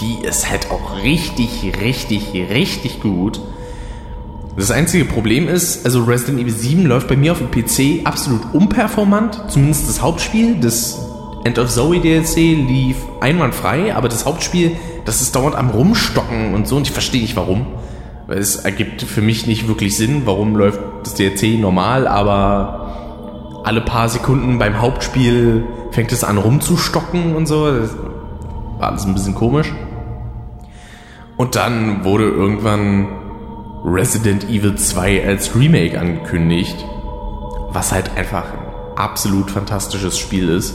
die 0.00 0.26
ist 0.26 0.50
halt 0.50 0.70
auch 0.70 1.02
richtig, 1.02 1.72
richtig, 1.80 2.34
richtig 2.34 3.00
gut. 3.00 3.40
Das 4.56 4.72
einzige 4.72 5.04
Problem 5.04 5.48
ist, 5.48 5.84
also 5.84 6.02
Resident 6.02 6.40
Evil 6.40 6.52
7 6.52 6.84
läuft 6.84 7.06
bei 7.06 7.16
mir 7.16 7.32
auf 7.32 7.38
dem 7.38 7.50
PC 7.50 8.04
absolut 8.04 8.42
unperformant, 8.52 9.44
zumindest 9.48 9.88
das 9.88 10.02
Hauptspiel. 10.02 10.56
Das 10.60 10.98
End 11.44 11.58
of 11.58 11.70
Zoe 11.70 12.00
DLC 12.00 12.36
lief 12.36 12.96
einwandfrei, 13.20 13.94
aber 13.94 14.08
das 14.08 14.26
Hauptspiel, 14.26 14.72
das 15.04 15.22
ist 15.22 15.34
dauernd 15.36 15.54
am 15.54 15.70
Rumstocken 15.70 16.54
und 16.54 16.66
so 16.66 16.76
und 16.76 16.82
ich 16.86 16.92
verstehe 16.92 17.22
nicht 17.22 17.36
warum. 17.36 17.66
Es 18.30 18.56
ergibt 18.56 19.02
für 19.02 19.22
mich 19.22 19.48
nicht 19.48 19.66
wirklich 19.66 19.96
Sinn, 19.96 20.22
warum 20.24 20.54
läuft 20.54 20.80
das 21.02 21.14
DLC 21.14 21.58
normal, 21.58 22.06
aber 22.06 23.62
alle 23.64 23.80
paar 23.80 24.08
Sekunden 24.08 24.58
beim 24.58 24.80
Hauptspiel 24.80 25.64
fängt 25.90 26.12
es 26.12 26.22
an 26.22 26.38
rumzustocken 26.38 27.34
und 27.34 27.46
so. 27.46 27.70
Das 27.70 27.90
war 28.78 28.90
alles 28.90 29.04
ein 29.04 29.14
bisschen 29.14 29.34
komisch. 29.34 29.72
Und 31.36 31.56
dann 31.56 32.04
wurde 32.04 32.24
irgendwann 32.24 33.08
Resident 33.84 34.44
Evil 34.44 34.76
2 34.76 35.26
als 35.26 35.56
Remake 35.56 35.98
angekündigt, 35.98 36.76
was 37.70 37.90
halt 37.90 38.16
einfach 38.16 38.44
ein 38.44 38.96
absolut 38.96 39.50
fantastisches 39.50 40.18
Spiel 40.18 40.50
ist. 40.50 40.74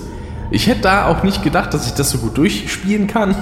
Ich 0.52 0.68
hätte 0.68 0.82
da 0.82 1.08
auch 1.08 1.24
nicht 1.24 1.44
gedacht, 1.44 1.74
dass 1.74 1.88
ich 1.88 1.94
das 1.94 2.10
so 2.10 2.18
gut 2.18 2.38
durchspielen 2.38 3.08
kann. 3.08 3.36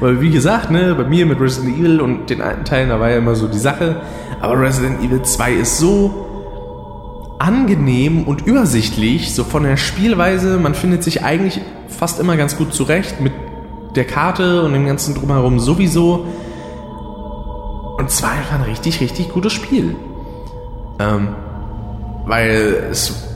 Weil 0.00 0.20
wie 0.20 0.30
gesagt, 0.30 0.70
ne, 0.70 0.94
bei 0.94 1.04
mir 1.04 1.26
mit 1.26 1.40
Resident 1.40 1.78
Evil 1.78 2.00
und 2.00 2.30
den 2.30 2.40
alten 2.40 2.64
Teilen, 2.64 2.88
da 2.88 3.00
war 3.00 3.10
ja 3.10 3.18
immer 3.18 3.34
so 3.34 3.48
die 3.48 3.58
Sache. 3.58 3.96
Aber 4.40 4.60
Resident 4.60 5.02
Evil 5.02 5.22
2 5.22 5.52
ist 5.54 5.78
so 5.78 6.26
angenehm 7.38 8.24
und 8.24 8.46
übersichtlich, 8.46 9.34
so 9.34 9.44
von 9.44 9.64
der 9.64 9.76
Spielweise. 9.76 10.58
Man 10.58 10.74
findet 10.74 11.02
sich 11.02 11.24
eigentlich 11.24 11.60
fast 11.88 12.20
immer 12.20 12.36
ganz 12.36 12.56
gut 12.56 12.74
zurecht 12.74 13.20
mit 13.20 13.32
der 13.94 14.04
Karte 14.04 14.62
und 14.62 14.72
dem 14.72 14.86
ganzen 14.86 15.14
Drumherum 15.14 15.58
sowieso. 15.58 16.26
Und 17.98 18.10
zwar 18.10 18.32
einfach 18.32 18.56
ein 18.56 18.62
richtig, 18.62 19.00
richtig 19.00 19.30
gutes 19.30 19.52
Spiel. 19.52 19.96
Ähm, 20.98 21.28
weil 22.26 22.88
es 22.90 23.26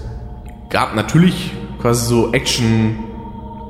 gab 0.69 0.95
natürlich 0.95 1.53
quasi 1.81 2.07
so 2.07 2.33
Action 2.33 3.10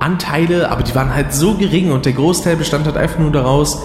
Anteile, 0.01 0.71
aber 0.71 0.83
die 0.83 0.95
waren 0.95 1.15
halt 1.15 1.33
so 1.33 1.55
gering 1.55 1.93
und 1.93 2.07
der 2.07 2.15
Großteil 2.15 2.57
bestand 2.57 2.87
halt 2.87 2.97
einfach 2.97 3.19
nur 3.19 3.31
daraus, 3.31 3.81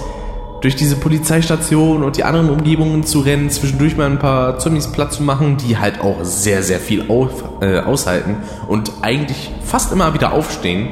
durch 0.61 0.75
diese 0.75 0.95
Polizeistation 0.95 2.03
und 2.03 2.17
die 2.17 2.23
anderen 2.23 2.49
Umgebungen 2.49 3.03
zu 3.03 3.19
rennen, 3.19 3.51
zwischendurch 3.51 3.97
mal 3.97 4.09
ein 4.09 4.17
paar 4.17 4.57
Zombies 4.57 4.87
platt 4.87 5.13
zu 5.13 5.21
machen, 5.21 5.57
die 5.57 5.77
halt 5.77 6.01
auch 6.01 6.23
sehr, 6.23 6.63
sehr 6.63 6.79
viel 6.79 7.05
auf, 7.07 7.43
äh, 7.61 7.79
aushalten 7.79 8.37
und 8.67 8.91
eigentlich 9.03 9.51
fast 9.63 9.91
immer 9.91 10.15
wieder 10.15 10.33
aufstehen. 10.33 10.87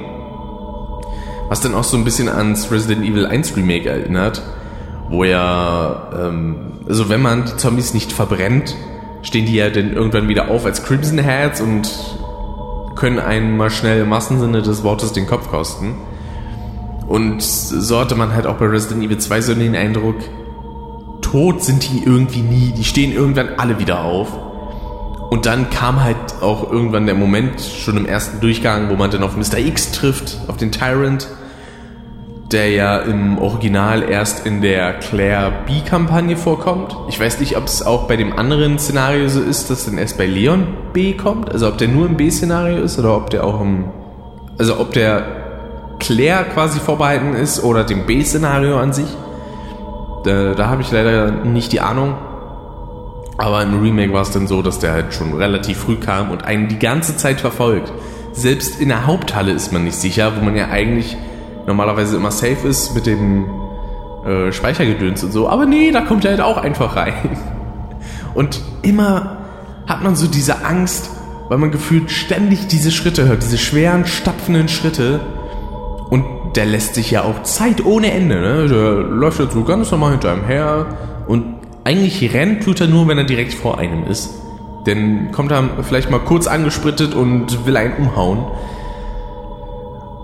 Was 1.49 1.61
dann 1.61 1.73
auch 1.73 1.83
so 1.83 1.97
ein 1.97 2.03
bisschen 2.03 2.29
ans 2.29 2.71
Resident 2.71 3.03
Evil 3.03 3.25
1 3.25 3.55
Remake 3.57 3.89
erinnert, 3.89 4.43
wo 5.09 5.23
ja, 5.23 6.09
ähm, 6.19 6.73
also 6.87 7.09
wenn 7.09 7.23
man 7.23 7.45
die 7.45 7.57
Zombies 7.57 7.95
nicht 7.95 8.11
verbrennt, 8.11 8.75
stehen 9.23 9.45
die 9.45 9.55
ja 9.55 9.71
dann 9.71 9.93
irgendwann 9.93 10.27
wieder 10.27 10.49
auf 10.49 10.65
als 10.65 10.83
Crimson 10.83 11.17
Heads 11.17 11.61
und 11.61 11.89
können 12.95 13.19
einen 13.19 13.57
mal 13.57 13.69
schnell 13.69 14.01
im 14.01 14.09
wahrsten 14.09 14.39
Sinne 14.39 14.61
des 14.61 14.83
Wortes 14.83 15.13
den 15.13 15.27
Kopf 15.27 15.49
kosten. 15.49 15.95
Und 17.07 17.41
so 17.41 17.99
hatte 17.99 18.15
man 18.15 18.33
halt 18.33 18.47
auch 18.47 18.55
bei 18.55 18.65
Resident 18.65 19.03
Evil 19.03 19.17
2 19.17 19.41
so 19.41 19.53
den 19.53 19.75
Eindruck, 19.75 20.15
tot 21.21 21.63
sind 21.63 21.91
die 21.91 22.03
irgendwie 22.03 22.41
nie, 22.41 22.71
die 22.71 22.83
stehen 22.83 23.11
irgendwann 23.11 23.49
alle 23.57 23.79
wieder 23.79 24.03
auf. 24.03 24.29
Und 25.29 25.45
dann 25.47 25.69
kam 25.69 26.03
halt 26.03 26.17
auch 26.41 26.71
irgendwann 26.71 27.05
der 27.05 27.15
Moment, 27.15 27.59
schon 27.59 27.97
im 27.97 28.05
ersten 28.05 28.39
Durchgang, 28.39 28.89
wo 28.89 28.95
man 28.95 29.09
dann 29.09 29.23
auf 29.23 29.35
Mr. 29.35 29.57
X 29.57 29.91
trifft, 29.91 30.37
auf 30.47 30.57
den 30.57 30.71
Tyrant, 30.71 31.27
der 32.53 32.69
ja 32.69 32.99
im 32.99 33.39
Original 33.39 34.03
erst 34.03 34.45
in 34.45 34.61
der 34.61 34.93
Claire 34.93 35.51
B-Kampagne 35.65 36.37
vorkommt. 36.37 36.95
Ich 37.09 37.19
weiß 37.19 37.39
nicht, 37.39 37.57
ob 37.57 37.65
es 37.65 37.83
auch 37.85 38.07
bei 38.07 38.15
dem 38.15 38.37
anderen 38.37 38.77
Szenario 38.77 39.27
so 39.27 39.41
ist, 39.41 39.69
dass 39.69 39.85
dann 39.85 39.97
erst 39.97 40.17
bei 40.17 40.27
Leon 40.27 40.67
B 40.93 41.13
kommt, 41.13 41.51
also 41.51 41.67
ob 41.67 41.77
der 41.79 41.87
nur 41.87 42.05
im 42.05 42.15
B-Szenario 42.15 42.83
ist 42.83 42.99
oder 42.99 43.17
ob 43.17 43.31
der 43.31 43.43
auch 43.43 43.59
im, 43.59 43.85
also 44.59 44.79
ob 44.79 44.93
der 44.93 45.25
Claire 45.99 46.45
quasi 46.53 46.79
vorbehalten 46.79 47.33
ist 47.33 47.63
oder 47.63 47.83
dem 47.83 48.05
B-Szenario 48.05 48.77
an 48.77 48.93
sich. 48.93 49.07
Da, 50.23 50.53
da 50.53 50.67
habe 50.67 50.81
ich 50.81 50.91
leider 50.91 51.31
nicht 51.31 51.71
die 51.71 51.81
Ahnung. 51.81 52.15
Aber 53.37 53.63
im 53.63 53.81
Remake 53.81 54.13
war 54.13 54.21
es 54.21 54.31
dann 54.31 54.45
so, 54.47 54.61
dass 54.61 54.79
der 54.79 54.91
halt 54.93 55.13
schon 55.13 55.33
relativ 55.33 55.79
früh 55.79 55.95
kam 55.95 56.29
und 56.29 56.45
einen 56.45 56.67
die 56.67 56.77
ganze 56.77 57.17
Zeit 57.17 57.41
verfolgt. 57.41 57.91
Selbst 58.31 58.79
in 58.79 58.89
der 58.89 59.07
Haupthalle 59.07 59.51
ist 59.51 59.73
man 59.73 59.83
nicht 59.83 59.95
sicher, 59.95 60.33
wo 60.37 60.45
man 60.45 60.55
ja 60.55 60.69
eigentlich 60.69 61.17
normalerweise 61.67 62.17
immer 62.17 62.31
safe 62.31 62.67
ist 62.67 62.93
mit 62.95 63.05
dem 63.05 63.45
äh, 64.25 64.51
Speichergedöns 64.51 65.23
und 65.23 65.31
so. 65.31 65.49
Aber 65.49 65.65
nee, 65.65 65.91
da 65.91 66.01
kommt 66.01 66.25
er 66.25 66.31
halt 66.31 66.41
auch 66.41 66.57
einfach 66.57 66.95
rein. 66.95 67.13
Und 68.33 68.61
immer 68.81 69.37
hat 69.85 70.01
man 70.01 70.15
so 70.15 70.27
diese 70.27 70.65
Angst, 70.65 71.11
weil 71.49 71.57
man 71.57 71.71
gefühlt 71.71 72.09
ständig 72.09 72.67
diese 72.67 72.89
Schritte 72.89 73.27
hört, 73.27 73.43
diese 73.43 73.57
schweren, 73.57 74.05
stapfenden 74.05 74.69
Schritte. 74.69 75.19
Und 76.09 76.25
der 76.55 76.65
lässt 76.65 76.95
sich 76.95 77.11
ja 77.11 77.23
auch 77.23 77.43
Zeit 77.43 77.85
ohne 77.85 78.11
Ende. 78.11 78.39
Ne? 78.39 78.67
Der 78.67 78.93
läuft 78.93 79.39
jetzt 79.39 79.53
so 79.53 79.63
ganz 79.63 79.91
normal 79.91 80.11
hinter 80.11 80.31
einem 80.31 80.45
her. 80.45 80.85
Und 81.27 81.55
eigentlich 81.83 82.33
rennt 82.33 82.63
tut 82.63 82.81
er 82.81 82.87
nur, 82.87 83.07
wenn 83.07 83.17
er 83.17 83.23
direkt 83.23 83.53
vor 83.53 83.77
einem 83.77 84.05
ist. 84.05 84.33
Denn 84.85 85.31
kommt 85.31 85.51
er 85.51 85.63
vielleicht 85.83 86.09
mal 86.09 86.19
kurz 86.19 86.47
angesprittet 86.47 87.13
und 87.13 87.65
will 87.65 87.77
einen 87.77 87.93
umhauen. 87.97 88.45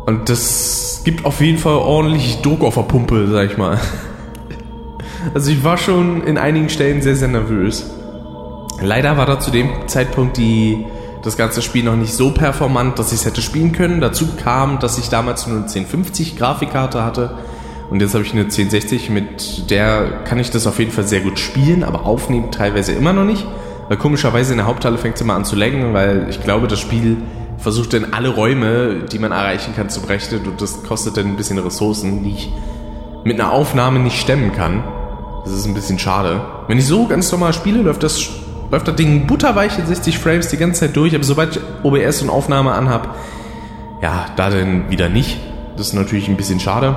Und 0.06 0.30
das 0.30 0.89
gibt 1.10 1.26
auf 1.26 1.42
jeden 1.42 1.58
Fall 1.58 1.74
ordentlich 1.74 2.40
Druck 2.44 2.64
auf 2.64 2.76
der 2.76 2.84
Pumpe, 2.84 3.28
sag 3.32 3.50
ich 3.50 3.58
mal. 3.58 3.80
Also 5.34 5.50
ich 5.50 5.64
war 5.64 5.76
schon 5.76 6.24
in 6.24 6.38
einigen 6.38 6.70
Stellen 6.70 7.02
sehr, 7.02 7.16
sehr 7.16 7.28
nervös. 7.28 7.90
Leider 8.80 9.18
war 9.18 9.26
da 9.26 9.40
zu 9.40 9.50
dem 9.50 9.88
Zeitpunkt 9.88 10.38
die, 10.38 10.86
das 11.24 11.36
ganze 11.36 11.64
Spiel 11.64 11.84
noch 11.84 11.96
nicht 11.96 12.14
so 12.14 12.30
performant, 12.30 13.00
dass 13.00 13.12
ich 13.12 13.22
es 13.22 13.26
hätte 13.26 13.42
spielen 13.42 13.72
können. 13.72 14.02
Dazu 14.02 14.28
kam, 14.42 14.78
dass 14.78 15.00
ich 15.00 15.10
damals 15.10 15.48
nur 15.48 15.58
eine 15.58 15.66
1050 15.66 16.38
Grafikkarte 16.38 17.04
hatte 17.04 17.40
und 17.90 18.02
jetzt 18.02 18.14
habe 18.14 18.24
ich 18.24 18.34
eine 18.34 18.44
1060, 18.44 19.10
mit 19.10 19.72
der 19.72 20.22
kann 20.26 20.38
ich 20.38 20.52
das 20.52 20.68
auf 20.68 20.78
jeden 20.78 20.92
Fall 20.92 21.08
sehr 21.08 21.22
gut 21.22 21.40
spielen, 21.40 21.84
aber 21.84 22.06
aufnehmen 22.06 22.52
teilweise 22.52 22.92
immer 22.92 23.14
noch 23.14 23.26
nicht. 23.26 23.48
Weil 23.88 23.98
komischerweise 23.98 24.52
in 24.52 24.58
der 24.58 24.68
Haupthalle 24.68 25.00
fängt 25.00 25.16
es 25.16 25.22
immer 25.22 25.34
an 25.34 25.44
zu 25.44 25.56
laggen, 25.56 25.96
weil 25.96 26.28
ich 26.30 26.40
glaube, 26.40 26.68
das 26.68 26.80
Spiel 26.80 27.18
versucht 27.60 27.94
dann 27.94 28.14
alle 28.14 28.30
Räume, 28.30 29.04
die 29.12 29.20
man 29.20 29.32
erreichen 29.32 29.76
kann, 29.76 29.90
zu 29.90 30.02
berechnen 30.02 30.48
und 30.48 30.62
das 30.62 30.84
kostet 30.84 31.18
dann 31.18 31.28
ein 31.28 31.36
bisschen 31.36 31.60
Ressourcen, 31.60 32.24
die 32.24 32.32
ich 32.32 32.54
mit 33.24 33.40
einer 33.40 33.52
Aufnahme 33.52 34.00
nicht 34.00 34.20
stemmen 34.20 34.54
kann. 34.54 34.84
Das 35.44 35.54
ist 35.54 35.66
ein 35.66 35.74
bisschen 35.74 36.00
schade. 36.00 36.42
Wenn 36.68 36.78
ich 36.78 36.88
so 36.88 37.08
ganz 37.08 37.32
normal 37.32 37.54
spiele, 37.54 37.82
läuft 37.82 38.04
das, 38.04 38.30
läuft 38.72 38.88
das 38.88 38.96
Ding 38.96 39.28
butterweich 39.28 39.78
in 39.78 39.86
60 39.86 40.18
Frames 40.20 40.48
die 40.48 40.58
ganze 40.58 40.82
Zeit 40.82 40.96
durch, 40.96 41.14
aber 41.16 41.24
sobald 41.24 41.58
ich 41.58 41.62
OBS 41.84 42.22
und 42.22 42.30
Aufnahme 42.30 42.72
anhab, 42.72 43.16
ja, 44.02 44.28
da 44.36 44.50
dann 44.50 44.90
wieder 44.90 45.10
nicht. 45.10 45.38
Das 45.76 45.88
ist 45.88 45.94
natürlich 45.94 46.28
ein 46.28 46.38
bisschen 46.38 46.60
schade. 46.60 46.96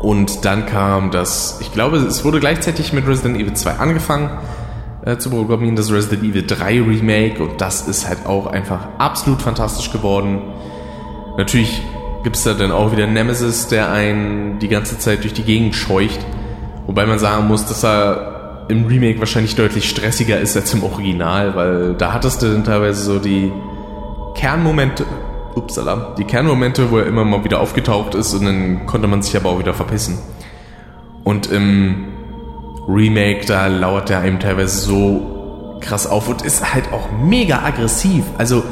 Und 0.00 0.44
dann 0.44 0.66
kam 0.66 1.10
das, 1.10 1.58
ich 1.60 1.72
glaube, 1.72 1.96
es 1.96 2.24
wurde 2.24 2.40
gleichzeitig 2.40 2.92
mit 2.92 3.06
Resident 3.06 3.36
Evil 3.36 3.54
2 3.54 3.72
angefangen 3.78 4.30
äh, 5.04 5.16
zu 5.16 5.30
programmieren, 5.30 5.76
das 5.76 5.90
Resident 5.92 6.22
Evil 6.22 6.46
3 6.46 6.82
Remake 6.82 7.42
und 7.42 7.60
das 7.60 7.88
ist 7.88 8.08
halt 8.08 8.26
auch 8.26 8.46
einfach 8.46 8.88
absolut 8.98 9.42
fantastisch 9.42 9.90
geworden. 9.92 10.42
Natürlich 11.36 11.82
gibt 12.22 12.36
es 12.36 12.44
da 12.44 12.54
dann 12.54 12.70
auch 12.70 12.92
wieder 12.92 13.06
Nemesis, 13.06 13.68
der 13.68 13.90
einen 13.90 14.58
die 14.58 14.68
ganze 14.68 14.98
Zeit 14.98 15.24
durch 15.24 15.32
die 15.32 15.42
Gegend 15.42 15.74
scheucht. 15.74 16.20
Wobei 16.86 17.06
man 17.06 17.18
sagen 17.18 17.48
muss, 17.48 17.66
dass 17.66 17.84
er 17.84 18.64
im 18.68 18.86
Remake 18.86 19.18
wahrscheinlich 19.18 19.56
deutlich 19.56 19.88
stressiger 19.88 20.38
ist 20.38 20.56
als 20.56 20.72
im 20.72 20.84
Original, 20.84 21.56
weil 21.56 21.94
da 21.94 22.12
hattest 22.12 22.42
du 22.42 22.46
dann 22.46 22.64
teilweise 22.64 23.02
so 23.02 23.18
die 23.18 23.52
Kernmomente, 24.34 25.04
upsala, 25.54 26.14
die 26.16 26.24
Kernmomente, 26.24 26.90
wo 26.90 26.98
er 26.98 27.06
immer 27.06 27.24
mal 27.24 27.44
wieder 27.44 27.60
aufgetaucht 27.60 28.14
ist 28.14 28.34
und 28.34 28.44
dann 28.44 28.86
konnte 28.86 29.08
man 29.08 29.22
sich 29.22 29.36
aber 29.36 29.50
auch 29.50 29.58
wieder 29.58 29.74
verpissen. 29.74 30.18
Und 31.24 31.50
im 31.50 32.06
Remake, 32.88 33.46
da 33.46 33.66
lauert 33.68 34.08
der 34.08 34.20
einem 34.20 34.40
teilweise 34.40 34.78
so 34.78 35.78
krass 35.80 36.06
auf 36.06 36.28
und 36.28 36.42
ist 36.42 36.74
halt 36.74 36.92
auch 36.92 37.10
mega 37.10 37.62
aggressiv. 37.62 38.24
Also 38.38 38.62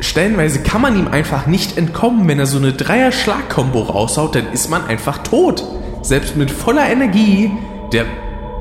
stellenweise 0.00 0.60
kann 0.60 0.80
man 0.80 0.98
ihm 0.98 1.08
einfach 1.08 1.46
nicht 1.46 1.76
entkommen. 1.76 2.28
Wenn 2.28 2.38
er 2.38 2.46
so 2.46 2.58
eine 2.58 2.72
Dreier-Schlag-Kombo 2.72 3.80
raushaut, 3.82 4.34
dann 4.34 4.52
ist 4.52 4.70
man 4.70 4.86
einfach 4.86 5.18
tot. 5.18 5.64
Selbst 6.02 6.36
mit 6.36 6.50
voller 6.50 6.88
Energie, 6.88 7.50
der 7.92 8.04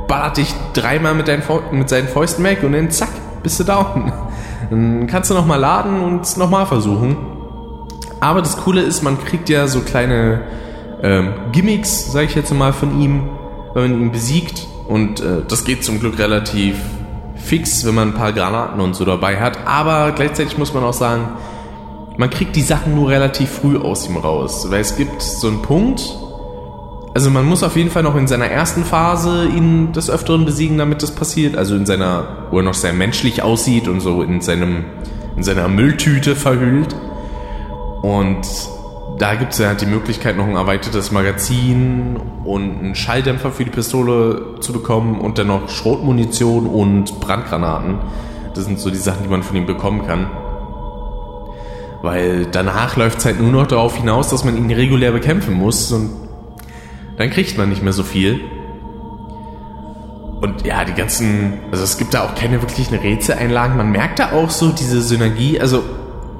ballert 0.08 0.38
dich 0.38 0.54
dreimal 0.74 1.14
mit, 1.14 1.30
mit 1.72 1.90
seinen 1.90 2.08
Fäusten 2.08 2.44
weg 2.44 2.64
und 2.64 2.74
dann 2.74 2.92
zack, 2.92 3.10
bist 3.42 3.60
du 3.60 3.64
down. 3.64 4.12
Dann 4.70 5.08
kannst 5.08 5.30
du 5.30 5.34
nochmal 5.34 5.60
laden 5.60 6.02
und 6.02 6.22
es 6.22 6.38
nochmal 6.38 6.66
versuchen. 6.66 7.18
Aber 8.20 8.42
das 8.42 8.58
Coole 8.58 8.82
ist, 8.82 9.04
man 9.04 9.22
kriegt 9.24 9.50
ja 9.50 9.68
so 9.68 9.82
kleine 9.82 10.42
ähm, 11.02 11.34
Gimmicks, 11.52 12.12
sage 12.12 12.28
ich 12.28 12.36
jetzt 12.36 12.54
mal, 12.54 12.72
von 12.72 13.02
ihm 13.02 13.30
wenn 13.74 13.92
man 13.92 14.02
ihn 14.02 14.12
besiegt. 14.12 14.68
Und 14.88 15.22
äh, 15.22 15.42
das 15.48 15.64
geht 15.64 15.84
zum 15.84 16.00
Glück 16.00 16.20
relativ 16.20 16.76
fix, 17.36 17.86
wenn 17.86 17.96
man 17.96 18.10
ein 18.10 18.14
paar 18.14 18.34
Granaten 18.34 18.80
und 18.80 18.96
so 18.96 19.06
dabei 19.06 19.40
hat. 19.40 19.66
Aber 19.66 20.12
gleichzeitig 20.12 20.58
muss 20.58 20.74
man 20.74 20.84
auch 20.84 20.94
sagen, 20.94 21.30
man 22.18 22.30
kriegt 22.30 22.56
die 22.56 22.62
Sachen 22.62 22.96
nur 22.96 23.10
relativ 23.10 23.50
früh 23.50 23.78
aus 23.78 24.08
ihm 24.08 24.18
raus. 24.18 24.68
Weil 24.70 24.82
es 24.82 24.96
gibt 24.96 25.22
so 25.22 25.48
einen 25.48 25.62
Punkt, 25.62 26.16
also 27.14 27.30
man 27.30 27.46
muss 27.46 27.64
auf 27.64 27.76
jeden 27.76 27.92
Fall 27.92 28.04
noch 28.04 28.16
in 28.16 28.28
seiner 28.28 28.48
ersten 28.48 28.84
Phase 28.84 29.48
ihn 29.48 29.92
des 29.92 30.10
Öfteren 30.10 30.46
besiegen, 30.46 30.78
damit 30.78 31.04
das 31.04 31.12
passiert. 31.12 31.56
Also 31.56 31.76
in 31.76 31.86
seiner, 31.86 32.48
wo 32.52 32.58
er 32.58 32.64
noch 32.64 32.74
sehr 32.74 32.94
menschlich 32.94 33.44
aussieht 33.44 33.88
und 33.88 34.00
so 34.00 34.22
in 34.24 34.42
seinem, 34.42 34.86
in 35.36 35.44
seiner 35.44 35.68
Mülltüte 35.68 36.36
verhüllt. 36.36 36.96
Und 38.02 38.46
da 39.20 39.36
gibt 39.36 39.54
es 39.54 39.60
ja 39.60 39.74
die 39.74 39.86
Möglichkeit, 39.86 40.38
noch 40.38 40.48
ein 40.48 40.56
erweitertes 40.56 41.12
Magazin 41.12 42.18
und 42.44 42.80
einen 42.80 42.96
Schalldämpfer 42.96 43.52
für 43.52 43.64
die 43.64 43.72
Pistole 43.72 44.60
zu 44.60 44.74
bekommen 44.74 45.22
und 45.22 45.38
dann 45.38 45.48
noch 45.48 45.70
Schrotmunition 45.70 46.66
und 46.66 47.20
Brandgranaten. 47.20 48.00
Das 48.56 48.66
sind 48.66 48.80
so 48.80 48.90
die 48.90 48.98
Sachen, 48.98 49.24
die 49.24 49.30
man 49.30 49.44
von 49.44 49.56
ihm 49.56 49.66
bekommen 49.66 50.06
kann. 50.06 50.30
Weil 52.02 52.48
danach 52.48 52.98
läuft 52.98 53.20
es 53.20 53.26
halt 53.26 53.40
nur 53.40 53.52
noch 53.52 53.68
darauf 53.68 53.98
hinaus, 53.98 54.30
dass 54.30 54.44
man 54.44 54.58
ihn 54.58 54.70
regulär 54.72 55.12
bekämpfen 55.12 55.54
muss 55.54 55.92
und 55.92 56.10
dann 57.18 57.30
kriegt 57.30 57.58
man 57.58 57.70
nicht 57.70 57.84
mehr 57.84 57.94
so 57.94 58.04
viel. 58.04 58.42
Und 60.42 60.66
ja, 60.66 60.84
die 60.84 60.94
ganzen, 60.94 61.60
also 61.72 61.84
es 61.84 61.98
gibt 61.98 62.14
da 62.14 62.26
auch 62.26 62.36
keine 62.36 62.62
wirklichen 62.62 62.96
Rätseleinlagen. 62.96 63.78
Man 63.78 63.92
merkt 63.92 64.20
da 64.20 64.34
auch 64.34 64.50
so 64.50 64.72
diese 64.72 65.02
Synergie, 65.02 65.62
also 65.62 65.84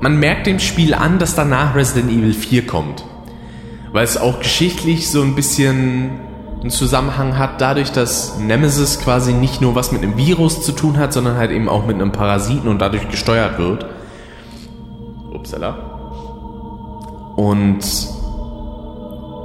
man 0.04 0.20
merkt 0.20 0.48
dem 0.48 0.60
Spiel 0.60 0.94
an, 0.94 1.18
dass 1.18 1.34
danach 1.34 1.76
Resident 1.76 2.12
Evil 2.12 2.34
4 2.34 2.68
kommt. 2.68 3.06
Weil 3.94 4.04
es 4.04 4.18
auch 4.18 4.40
geschichtlich 4.40 5.10
so 5.10 5.22
ein 5.22 5.34
bisschen 5.34 6.20
einen 6.60 6.72
Zusammenhang 6.72 7.38
hat, 7.38 7.62
dadurch, 7.62 7.90
dass 7.94 8.38
Nemesis 8.38 9.00
quasi 9.00 9.32
nicht 9.32 9.62
nur 9.62 9.76
was 9.76 9.94
mit 9.94 10.04
einem 10.04 10.18
Virus 10.18 10.62
zu 10.62 10.74
tun 10.74 10.98
hat, 10.98 11.14
sondern 11.14 11.38
halt 11.38 11.52
eben 11.52 11.70
auch 11.70 11.86
mit 11.86 11.96
einem 11.96 12.12
Parasiten 12.12 12.68
und 12.68 12.82
dadurch 12.82 13.08
gesteuert 13.08 13.58
wird. 13.58 13.86
Upsala. 15.34 15.78
Und 17.38 17.80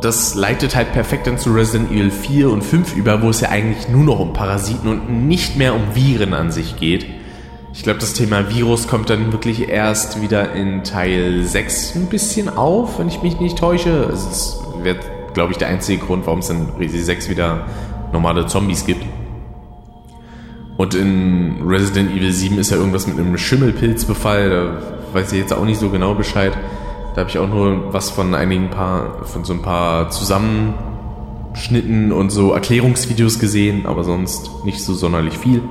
das 0.02 0.34
leitet 0.34 0.74
halt 0.74 0.92
perfekt 0.92 1.28
dann 1.28 1.38
zu 1.38 1.52
Resident 1.52 1.92
Evil 1.92 2.10
4 2.10 2.50
und 2.50 2.64
5 2.64 2.96
über, 2.96 3.22
wo 3.22 3.30
es 3.30 3.42
ja 3.42 3.50
eigentlich 3.50 3.88
nur 3.88 4.02
noch 4.02 4.18
um 4.18 4.32
Parasiten 4.32 4.88
und 4.90 5.28
nicht 5.28 5.56
mehr 5.56 5.72
um 5.76 5.94
Viren 5.94 6.34
an 6.34 6.50
sich 6.50 6.74
geht. 6.78 7.06
Ich 7.72 7.82
glaube, 7.82 8.00
das 8.00 8.14
Thema 8.14 8.50
Virus 8.50 8.88
kommt 8.88 9.10
dann 9.10 9.32
wirklich 9.32 9.68
erst 9.68 10.22
wieder 10.22 10.52
in 10.52 10.84
Teil 10.84 11.44
6 11.44 11.96
ein 11.96 12.06
bisschen 12.06 12.48
auf, 12.48 12.98
wenn 12.98 13.08
ich 13.08 13.22
mich 13.22 13.40
nicht 13.40 13.58
täusche. 13.58 14.06
Also 14.08 14.28
es 14.30 14.58
wird 14.82 14.98
glaube 15.38 15.52
ich, 15.52 15.58
der 15.58 15.68
einzige 15.68 16.04
Grund, 16.04 16.26
warum 16.26 16.40
es 16.40 16.50
in 16.50 16.66
Resi 16.80 16.98
6 16.98 17.30
wieder 17.30 17.64
normale 18.12 18.48
Zombies 18.48 18.84
gibt. 18.84 19.06
Und 20.76 20.96
in 20.96 21.62
Resident 21.64 22.10
Evil 22.10 22.32
7 22.32 22.58
ist 22.58 22.72
ja 22.72 22.76
irgendwas 22.76 23.06
mit 23.06 23.16
einem 23.18 23.38
Schimmelpilzbefall. 23.38 24.50
Da 24.50 24.82
weiß 25.12 25.30
ich 25.32 25.38
jetzt 25.38 25.52
auch 25.52 25.64
nicht 25.64 25.78
so 25.78 25.90
genau 25.90 26.14
Bescheid. 26.14 26.58
Da 27.14 27.20
habe 27.20 27.30
ich 27.30 27.38
auch 27.38 27.48
nur 27.48 27.92
was 27.92 28.10
von 28.10 28.34
einigen 28.34 28.70
paar, 28.70 29.24
von 29.26 29.44
so 29.44 29.52
ein 29.52 29.62
paar 29.62 30.10
Zusammenschnitten 30.10 32.10
und 32.12 32.30
so 32.30 32.52
Erklärungsvideos 32.52 33.38
gesehen, 33.38 33.86
aber 33.86 34.02
sonst 34.02 34.64
nicht 34.64 34.80
so 34.80 34.92
sonderlich 34.94 35.38
viel. 35.38 35.62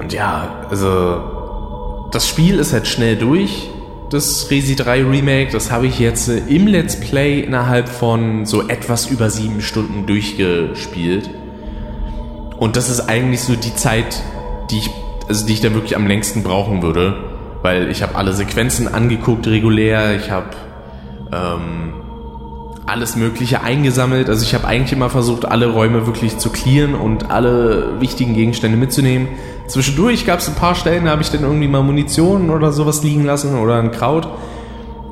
Und 0.00 0.14
ja, 0.14 0.64
also 0.70 2.08
das 2.10 2.26
Spiel 2.26 2.58
ist 2.58 2.72
halt 2.72 2.86
schnell 2.86 3.16
durch. 3.16 3.68
Das 4.08 4.50
Resi 4.50 4.74
3 4.74 5.04
Remake, 5.04 5.52
das 5.52 5.70
habe 5.70 5.86
ich 5.86 5.98
jetzt 5.98 6.28
im 6.28 6.66
Let's 6.66 6.98
Play 6.98 7.40
innerhalb 7.40 7.88
von 7.88 8.46
so 8.46 8.66
etwas 8.66 9.06
über 9.06 9.28
sieben 9.28 9.60
Stunden 9.60 10.06
durchgespielt. 10.06 11.28
Und 12.58 12.76
das 12.76 12.88
ist 12.88 13.08
eigentlich 13.08 13.42
so 13.42 13.54
die 13.54 13.74
Zeit, 13.76 14.22
die 14.70 14.78
ich, 14.78 14.90
also 15.28 15.46
die 15.46 15.52
ich 15.52 15.60
dann 15.60 15.74
wirklich 15.74 15.96
am 15.96 16.06
längsten 16.06 16.42
brauchen 16.42 16.82
würde, 16.82 17.14
weil 17.60 17.90
ich 17.90 18.02
habe 18.02 18.16
alle 18.16 18.32
Sequenzen 18.32 18.88
angeguckt 18.88 19.46
regulär, 19.46 20.16
ich 20.16 20.30
habe 20.30 20.48
ähm, 21.30 21.92
alles 22.90 23.16
Mögliche 23.16 23.62
eingesammelt. 23.62 24.28
Also 24.28 24.44
ich 24.44 24.54
habe 24.54 24.66
eigentlich 24.66 24.92
immer 24.92 25.10
versucht, 25.10 25.44
alle 25.44 25.68
Räume 25.68 26.06
wirklich 26.06 26.38
zu 26.38 26.50
clearen 26.50 26.94
und 26.94 27.30
alle 27.30 28.00
wichtigen 28.00 28.34
Gegenstände 28.34 28.76
mitzunehmen. 28.76 29.28
Zwischendurch 29.70 30.26
gab 30.26 30.40
es 30.40 30.48
ein 30.48 30.56
paar 30.56 30.74
Stellen, 30.74 31.04
da 31.04 31.12
habe 31.12 31.22
ich 31.22 31.30
dann 31.30 31.42
irgendwie 31.42 31.68
mal 31.68 31.82
Munition 31.82 32.50
oder 32.50 32.72
sowas 32.72 33.04
liegen 33.04 33.24
lassen 33.24 33.56
oder 33.56 33.76
ein 33.76 33.92
Kraut. 33.92 34.26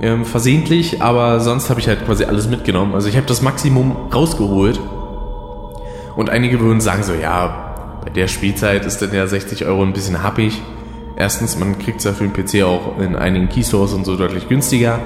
Ähm, 0.00 0.24
versehentlich, 0.24 1.00
aber 1.00 1.38
sonst 1.38 1.70
habe 1.70 1.78
ich 1.78 1.86
halt 1.86 2.04
quasi 2.04 2.24
alles 2.24 2.48
mitgenommen. 2.48 2.94
Also 2.94 3.08
ich 3.08 3.16
habe 3.16 3.26
das 3.26 3.40
Maximum 3.40 3.94
rausgeholt 4.12 4.80
und 6.16 6.28
einige 6.28 6.58
würden 6.58 6.80
sagen 6.80 7.04
so, 7.04 7.14
ja, 7.14 8.00
bei 8.04 8.10
der 8.10 8.26
Spielzeit 8.26 8.84
ist 8.84 9.00
dann 9.00 9.14
ja 9.14 9.28
60 9.28 9.64
Euro 9.64 9.84
ein 9.84 9.92
bisschen 9.92 10.24
happig. 10.24 10.60
Erstens, 11.16 11.56
man 11.56 11.78
kriegt 11.78 11.98
es 11.98 12.04
ja 12.04 12.12
für 12.12 12.26
den 12.26 12.32
PC 12.32 12.64
auch 12.64 12.98
in 12.98 13.14
einigen 13.14 13.48
Keystores 13.48 13.92
und 13.92 14.04
so 14.04 14.16
deutlich 14.16 14.48
günstiger. 14.48 14.98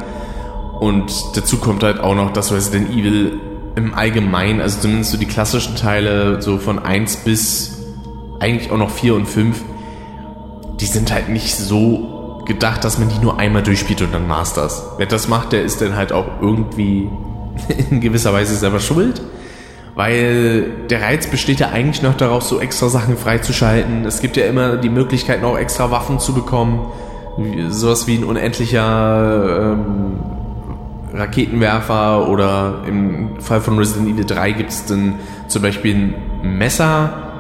Und 0.80 1.12
dazu 1.36 1.58
kommt 1.58 1.82
halt 1.82 2.00
auch 2.00 2.14
noch, 2.14 2.32
dass 2.32 2.52
Resident 2.52 2.90
Evil 2.90 3.38
im 3.76 3.92
Allgemeinen, 3.94 4.62
also 4.62 4.80
zumindest 4.80 5.10
so 5.12 5.18
die 5.18 5.26
klassischen 5.26 5.76
Teile, 5.76 6.40
so 6.40 6.56
von 6.56 6.78
1 6.78 7.24
bis 7.24 7.81
eigentlich 8.42 8.70
auch 8.70 8.76
noch 8.76 8.90
4 8.90 9.14
und 9.14 9.26
5, 9.26 9.62
die 10.80 10.86
sind 10.86 11.12
halt 11.12 11.28
nicht 11.28 11.56
so 11.56 12.42
gedacht, 12.44 12.84
dass 12.84 12.98
man 12.98 13.08
die 13.08 13.18
nur 13.18 13.38
einmal 13.38 13.62
durchspielt 13.62 14.02
und 14.02 14.12
dann 14.12 14.28
das. 14.28 14.84
Wer 14.98 15.06
das 15.06 15.28
macht, 15.28 15.52
der 15.52 15.62
ist 15.62 15.80
dann 15.80 15.96
halt 15.96 16.12
auch 16.12 16.26
irgendwie 16.42 17.08
in 17.90 18.00
gewisser 18.00 18.32
Weise 18.32 18.54
selber 18.56 18.80
schuld 18.80 19.22
weil 19.94 20.86
der 20.88 21.02
Reiz 21.02 21.26
besteht 21.26 21.60
ja 21.60 21.70
eigentlich 21.70 22.02
noch 22.02 22.16
darauf, 22.16 22.42
so 22.42 22.60
extra 22.60 22.88
Sachen 22.88 23.16
freizuschalten. 23.16 24.04
Es 24.04 24.20
gibt 24.20 24.36
ja 24.36 24.46
immer 24.46 24.76
die 24.76 24.88
Möglichkeit, 24.88 25.42
noch 25.42 25.58
extra 25.58 25.90
Waffen 25.90 26.18
zu 26.18 26.32
bekommen. 26.32 26.86
Sowas 27.68 28.06
wie 28.06 28.16
ein 28.16 28.24
unendlicher 28.24 29.74
ähm, 29.74 30.20
Raketenwerfer 31.12 32.28
oder 32.28 32.82
im 32.86 33.40
Fall 33.40 33.60
von 33.60 33.78
Resident 33.78 34.08
Evil 34.08 34.24
3 34.24 34.52
gibt 34.52 34.70
es 34.70 34.86
dann 34.86 35.14
zum 35.48 35.62
Beispiel 35.62 35.94
ein 35.94 36.58
Messer. 36.58 37.31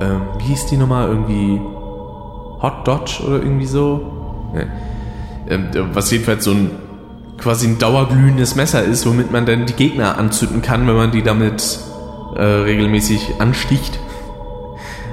Ähm, 0.00 0.22
wie 0.38 0.44
hieß 0.44 0.66
die 0.66 0.76
nochmal? 0.76 1.08
Irgendwie 1.08 1.60
Hot 2.62 2.86
Dodge 2.86 3.22
oder 3.26 3.36
irgendwie 3.36 3.66
so? 3.66 4.50
Nee. 4.54 4.66
Ähm, 5.48 5.68
was 5.92 6.10
jedenfalls 6.10 6.44
so 6.44 6.52
ein 6.52 6.70
quasi 7.38 7.66
ein 7.66 7.78
dauerglühendes 7.78 8.54
Messer 8.54 8.84
ist, 8.84 9.06
womit 9.06 9.32
man 9.32 9.46
dann 9.46 9.66
die 9.66 9.72
Gegner 9.72 10.18
anzünden 10.18 10.62
kann, 10.62 10.86
wenn 10.86 10.96
man 10.96 11.10
die 11.10 11.22
damit 11.22 11.80
äh, 12.36 12.42
regelmäßig 12.42 13.34
ansticht. 13.38 13.98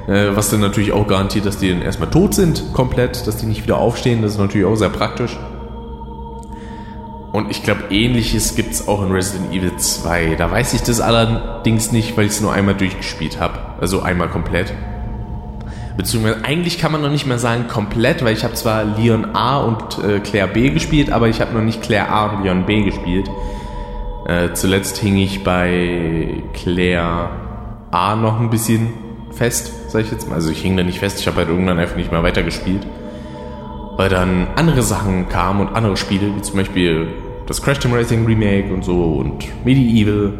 Äh, 0.08 0.38
was 0.38 0.50
dann 0.50 0.62
natürlich 0.62 0.94
auch 0.94 1.06
garantiert, 1.06 1.46
dass 1.46 1.58
die 1.58 1.70
dann 1.70 1.82
erstmal 1.82 2.10
tot 2.10 2.34
sind, 2.34 2.72
komplett, 2.72 3.28
dass 3.28 3.36
die 3.36 3.46
nicht 3.46 3.64
wieder 3.64 3.76
aufstehen. 3.76 4.22
Das 4.22 4.32
ist 4.32 4.38
natürlich 4.38 4.66
auch 4.66 4.78
sehr 4.78 4.88
praktisch. 4.88 5.38
Und 7.34 7.52
ich 7.52 7.62
glaube, 7.62 7.84
ähnliches 7.90 8.56
gibt 8.56 8.72
es 8.72 8.88
auch 8.88 9.04
in 9.04 9.12
Resident 9.12 9.54
Evil 9.54 9.76
2. 9.76 10.36
Da 10.36 10.50
weiß 10.50 10.74
ich 10.76 10.82
das 10.84 11.02
allerdings 11.02 11.92
nicht, 11.92 12.16
weil 12.16 12.28
ich 12.28 12.32
es 12.32 12.40
nur 12.40 12.54
einmal 12.54 12.76
durchgespielt 12.76 13.42
habe. 13.42 13.60
Also 13.80 14.02
einmal 14.02 14.30
komplett. 14.30 14.74
Beziehungsweise 15.98 16.46
eigentlich 16.46 16.78
kann 16.78 16.92
man 16.92 17.02
noch 17.02 17.10
nicht 17.10 17.26
mehr 17.26 17.40
sagen 17.40 17.68
komplett, 17.68 18.24
weil 18.24 18.34
ich 18.34 18.44
habe 18.44 18.54
zwar 18.54 18.84
Leon 18.84 19.34
A 19.34 19.58
und 19.58 20.04
äh, 20.04 20.20
Claire 20.20 20.48
B 20.48 20.70
gespielt, 20.70 21.12
aber 21.12 21.28
ich 21.28 21.42
habe 21.42 21.54
noch 21.54 21.64
nicht 21.64 21.82
Claire 21.82 22.10
A 22.10 22.28
und 22.28 22.44
Leon 22.44 22.66
B 22.66 22.84
gespielt. 22.84 23.30
Äh, 24.28 24.54
zuletzt 24.54 24.98
hing 24.98 25.18
ich 25.18 25.44
bei 25.44 26.44
Claire 26.54 27.30
A 27.90 28.16
noch 28.16 28.40
ein 28.40 28.50
bisschen 28.52 28.90
fest, 29.32 29.72
sag 29.90 30.04
ich 30.04 30.12
jetzt 30.12 30.30
mal. 30.30 30.36
Also 30.36 30.52
ich 30.52 30.62
hing 30.62 30.78
da 30.78 30.84
nicht 30.84 31.00
fest, 31.00 31.20
ich 31.20 31.28
habe 31.28 31.38
halt 31.38 31.50
irgendwann 31.50 31.80
einfach 31.80 31.96
nicht 31.96 32.12
mehr 32.12 32.22
weitergespielt. 32.22 32.86
Weil 33.96 34.10
dann 34.10 34.48
andere 34.56 34.84
Sachen 34.84 35.30
kamen 35.30 35.62
und 35.62 35.76
andere 35.76 35.98
Spiele, 35.98 36.36
wie 36.36 36.42
zum 36.42 36.58
Beispiel 36.58 37.08
das 37.48 37.62
Crash 37.62 37.80
Team 37.80 37.94
Racing 37.94 38.26
Remake 38.26 38.72
und 38.72 38.84
so 38.84 39.14
und 39.14 39.46
Medieval 39.66 40.34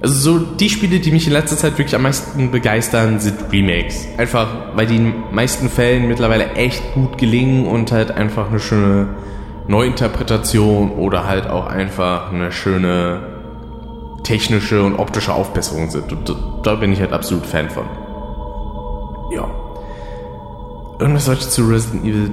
also 0.00 0.14
so 0.14 0.38
die 0.38 0.70
Spiele, 0.70 1.00
die 1.00 1.10
mich 1.10 1.26
in 1.26 1.32
letzter 1.32 1.56
Zeit 1.56 1.76
wirklich 1.76 1.94
am 1.94 2.02
meisten 2.02 2.50
begeistern, 2.50 3.18
sind 3.18 3.36
Remakes. 3.52 4.06
Einfach, 4.16 4.48
weil 4.74 4.86
die 4.86 4.96
in 4.96 5.14
meisten 5.32 5.68
Fällen 5.68 6.06
mittlerweile 6.06 6.52
echt 6.52 6.94
gut 6.94 7.18
gelingen 7.18 7.66
und 7.66 7.90
halt 7.90 8.12
einfach 8.12 8.48
eine 8.48 8.60
schöne 8.60 9.08
Neuinterpretation 9.66 10.92
oder 10.92 11.26
halt 11.26 11.48
auch 11.48 11.66
einfach 11.66 12.32
eine 12.32 12.52
schöne 12.52 13.20
technische 14.22 14.82
und 14.84 14.96
optische 14.96 15.32
Aufbesserung 15.32 15.90
sind. 15.90 16.12
Und 16.12 16.34
da 16.62 16.76
bin 16.76 16.92
ich 16.92 17.00
halt 17.00 17.12
absolut 17.12 17.44
Fan 17.44 17.68
von. 17.68 17.84
Ja. 19.34 19.48
Irgendwas 21.00 21.24
sollte 21.24 21.42
ich 21.42 21.50
zu 21.50 21.68
Resident 21.68 22.04
Evil 22.04 22.30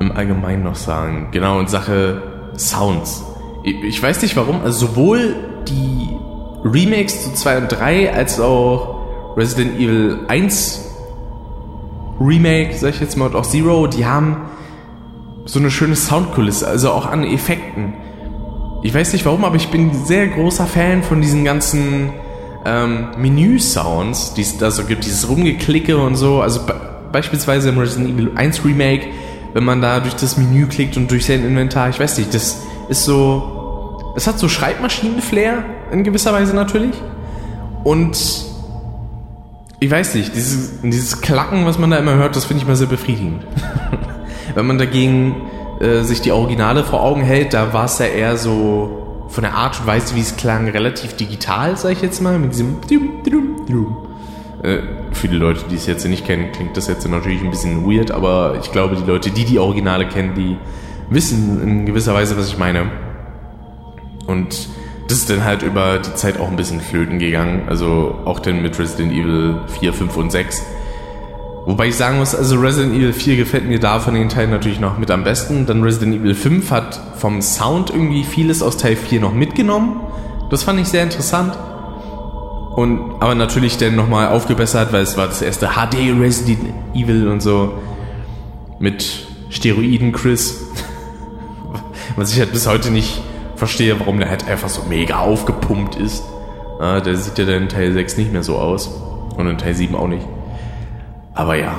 im 0.00 0.12
Allgemeinen 0.12 0.64
noch 0.64 0.76
sagen. 0.76 1.28
Genau, 1.30 1.60
in 1.60 1.66
Sache 1.68 2.22
Sounds. 2.56 3.24
Ich 3.62 4.02
weiß 4.02 4.22
nicht 4.22 4.36
warum, 4.36 4.62
also 4.62 4.86
sowohl 4.86 5.36
die 5.68 6.16
Remakes 6.64 7.24
zu 7.24 7.32
2 7.32 7.58
und 7.58 7.68
3 7.68 8.12
als 8.12 8.40
auch 8.40 9.36
Resident 9.36 9.76
Evil 9.76 10.20
1 10.28 10.86
Remake, 12.20 12.74
sag 12.76 12.90
ich 12.90 13.00
jetzt 13.00 13.16
mal, 13.16 13.26
und 13.26 13.34
auch 13.34 13.46
Zero, 13.46 13.86
die 13.86 14.04
haben 14.04 14.48
so 15.46 15.58
eine 15.58 15.70
schöne 15.70 15.96
Soundkulisse, 15.96 16.66
also 16.66 16.90
auch 16.90 17.06
an 17.06 17.24
Effekten. 17.24 17.94
Ich 18.82 18.92
weiß 18.94 19.12
nicht 19.14 19.24
warum, 19.24 19.44
aber 19.44 19.56
ich 19.56 19.68
bin 19.68 19.92
sehr 20.04 20.28
großer 20.28 20.66
Fan 20.66 21.02
von 21.02 21.20
diesen 21.20 21.44
ganzen 21.44 22.10
ähm, 22.66 23.08
Menü-Sounds, 23.16 24.34
die 24.34 24.42
es 24.42 24.58
da 24.58 24.70
so 24.70 24.84
gibt, 24.84 25.04
dieses 25.04 25.28
Rumgeklicke 25.28 25.96
und 25.98 26.16
so. 26.16 26.40
Also 26.40 26.66
be 26.66 26.74
beispielsweise 27.10 27.70
im 27.70 27.78
Resident 27.78 28.10
Evil 28.10 28.30
1 28.36 28.64
Remake, 28.64 29.08
wenn 29.52 29.64
man 29.64 29.80
da 29.80 29.98
durch 29.98 30.14
das 30.14 30.36
Menü 30.36 30.66
klickt 30.66 30.96
und 30.96 31.10
durch 31.10 31.26
sein 31.26 31.44
Inventar, 31.44 31.88
ich 31.88 31.98
weiß 31.98 32.18
nicht, 32.18 32.32
das 32.32 32.62
ist 32.88 33.04
so 33.04 33.60
es 34.14 34.26
hat 34.26 34.38
so 34.38 34.48
Schreibmaschinen-Flair 34.48 35.64
in 35.90 36.04
gewisser 36.04 36.32
Weise 36.32 36.54
natürlich. 36.54 36.94
Und 37.84 38.16
ich 39.78 39.90
weiß 39.90 40.14
nicht, 40.14 40.34
dieses, 40.34 40.80
dieses 40.82 41.20
Klacken, 41.20 41.64
was 41.64 41.78
man 41.78 41.90
da 41.90 41.96
immer 41.96 42.14
hört, 42.14 42.36
das 42.36 42.44
finde 42.44 42.62
ich 42.62 42.68
mal 42.68 42.76
sehr 42.76 42.86
befriedigend. 42.86 43.44
Wenn 44.54 44.66
man 44.66 44.78
dagegen 44.78 45.36
äh, 45.80 46.02
sich 46.02 46.20
die 46.20 46.32
Originale 46.32 46.84
vor 46.84 47.02
Augen 47.02 47.22
hält, 47.22 47.54
da 47.54 47.72
war 47.72 47.86
es 47.86 47.98
ja 47.98 48.06
eher 48.06 48.36
so 48.36 49.26
von 49.28 49.42
der 49.42 49.54
Art 49.54 49.80
und 49.80 49.86
Weise, 49.86 50.14
wie 50.16 50.20
es 50.20 50.36
klang, 50.36 50.68
relativ 50.68 51.14
digital, 51.14 51.76
sage 51.76 51.94
ich 51.94 52.02
jetzt 52.02 52.20
mal, 52.20 52.38
mit 52.38 52.52
diesem 52.52 52.76
äh, 54.62 54.78
für 55.12 55.28
die 55.28 55.36
Leute, 55.36 55.64
die 55.70 55.76
es 55.76 55.86
jetzt 55.86 56.06
nicht 56.06 56.26
kennen, 56.26 56.52
klingt 56.52 56.76
das 56.76 56.86
jetzt 56.88 57.08
natürlich 57.08 57.42
ein 57.42 57.50
bisschen 57.50 57.86
weird, 57.86 58.10
aber 58.10 58.58
ich 58.60 58.72
glaube, 58.72 58.96
die 58.96 59.04
Leute, 59.04 59.30
die 59.30 59.44
die 59.44 59.58
Originale 59.58 60.06
kennen, 60.06 60.34
die 60.34 60.56
wissen 61.08 61.62
in 61.62 61.86
gewisser 61.86 62.12
Weise, 62.12 62.36
was 62.36 62.48
ich 62.48 62.58
meine. 62.58 62.90
Und 64.26 64.68
das 65.10 65.18
ist 65.18 65.30
dann 65.30 65.44
halt 65.44 65.62
über 65.62 65.98
die 65.98 66.14
Zeit 66.14 66.38
auch 66.38 66.48
ein 66.48 66.54
bisschen 66.54 66.80
flöten 66.80 67.18
gegangen. 67.18 67.64
Also 67.66 68.20
auch 68.24 68.38
dann 68.38 68.62
mit 68.62 68.78
Resident 68.78 69.12
Evil 69.12 69.58
4, 69.80 69.92
5 69.92 70.16
und 70.16 70.30
6. 70.30 70.62
Wobei 71.66 71.88
ich 71.88 71.96
sagen 71.96 72.18
muss, 72.18 72.32
also 72.32 72.60
Resident 72.60 72.94
Evil 72.94 73.12
4 73.12 73.36
gefällt 73.36 73.66
mir 73.66 73.80
da 73.80 73.98
von 73.98 74.14
den 74.14 74.28
Teilen 74.28 74.50
natürlich 74.50 74.78
noch 74.78 74.98
mit 74.98 75.10
am 75.10 75.24
besten. 75.24 75.66
Dann 75.66 75.82
Resident 75.82 76.14
Evil 76.14 76.36
5 76.36 76.70
hat 76.70 77.00
vom 77.16 77.42
Sound 77.42 77.90
irgendwie 77.90 78.22
vieles 78.22 78.62
aus 78.62 78.76
Teil 78.76 78.94
4 78.94 79.20
noch 79.20 79.34
mitgenommen. 79.34 80.00
Das 80.48 80.62
fand 80.62 80.78
ich 80.78 80.86
sehr 80.86 81.02
interessant. 81.02 81.58
Und 82.76 83.16
aber 83.18 83.34
natürlich 83.34 83.78
dann 83.78 83.96
nochmal 83.96 84.28
aufgebessert, 84.28 84.92
weil 84.92 85.02
es 85.02 85.16
war 85.16 85.26
das 85.26 85.42
erste 85.42 85.70
HD 85.70 85.96
Resident 86.20 86.72
Evil 86.94 87.26
und 87.26 87.40
so. 87.40 87.74
Mit 88.78 89.26
Steroiden 89.48 90.12
Chris. 90.12 90.68
Was 92.16 92.32
ich 92.32 92.38
halt 92.38 92.52
bis 92.52 92.68
heute 92.68 92.92
nicht 92.92 93.20
verstehe, 93.60 94.00
warum 94.00 94.18
der 94.18 94.28
halt 94.30 94.48
einfach 94.48 94.68
so 94.68 94.82
mega 94.88 95.20
aufgepumpt 95.20 95.94
ist. 95.94 96.24
Äh, 96.80 97.02
der 97.02 97.14
sieht 97.14 97.38
ja 97.38 97.44
dann 97.44 97.62
in 97.62 97.68
Teil 97.68 97.92
6 97.92 98.16
nicht 98.16 98.32
mehr 98.32 98.42
so 98.42 98.56
aus. 98.56 98.90
Und 99.36 99.46
in 99.46 99.58
Teil 99.58 99.74
7 99.74 99.94
auch 99.94 100.08
nicht. 100.08 100.26
Aber 101.34 101.54
ja. 101.54 101.74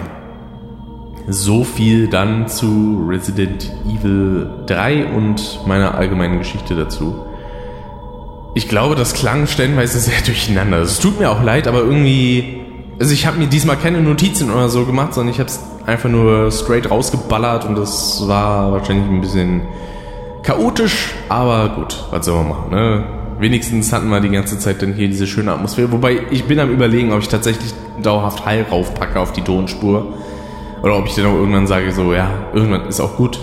So 1.28 1.64
viel 1.64 2.08
dann 2.08 2.48
zu 2.48 3.06
Resident 3.08 3.72
Evil 3.86 4.50
3 4.68 5.08
und 5.08 5.60
meiner 5.68 5.96
allgemeinen 5.96 6.38
Geschichte 6.38 6.76
dazu. 6.76 7.26
ich 8.54 8.68
glaube, 8.68 8.96
das 8.96 9.14
klang 9.14 9.48
stellenweise 9.48 10.00
sehr 10.00 10.22
durcheinander. 10.26 10.80
Es 10.80 11.00
tut 11.00 11.20
mir 11.20 11.30
auch 11.30 11.44
leid, 11.44 11.68
aber 11.68 11.80
irgendwie. 11.80 12.62
Also 13.00 13.14
ich 13.14 13.26
habe 13.26 13.40
mir 13.40 13.48
diesmal 13.48 13.78
keine 13.78 14.00
Notizen 14.02 14.52
oder 14.52 14.70
so 14.70 14.86
gemacht, 14.86 15.16
sondern 15.16 15.34
ich 15.34 15.40
habe 15.40 15.50
es 15.50 15.60
einfach 15.88 16.10
nur 16.10 16.52
straight 16.52 16.92
rausgeballert 16.92 17.66
und 17.66 17.76
das 17.76 18.28
war 18.28 18.72
wahrscheinlich 18.72 19.10
ein 19.10 19.22
bisschen 19.22 19.62
chaotisch, 20.44 21.14
aber 21.30 21.70
gut, 21.70 22.04
was 22.12 22.26
soll 22.26 22.44
man 22.44 22.50
machen, 22.50 22.72
ne? 22.72 23.04
Wenigstens 23.40 23.92
hatten 23.92 24.10
wir 24.10 24.20
die 24.20 24.30
ganze 24.30 24.60
Zeit 24.60 24.82
dann 24.84 24.94
hier 24.94 25.08
diese 25.08 25.26
schöne 25.26 25.52
Atmosphäre. 25.52 25.92
Wobei 25.92 26.20
ich 26.30 26.46
bin 26.46 26.60
am 26.60 26.70
überlegen, 26.70 27.12
ob 27.12 27.22
ich 27.22 27.28
tatsächlich 27.28 27.74
dauerhaft 28.04 28.46
Heil 28.46 28.68
raufpacke 28.70 29.20
auf 29.20 29.32
die 29.32 29.42
Tonspur. 29.42 30.14
Oder 30.84 30.98
ob 30.98 31.08
ich 31.08 31.16
dann 31.16 31.26
auch 31.26 31.34
irgendwann 31.34 31.66
sage, 31.66 31.92
so, 31.92 32.14
ja, 32.14 32.30
irgendwann 32.54 32.88
ist 32.88 33.00
auch 33.00 33.18
gut. 33.18 33.40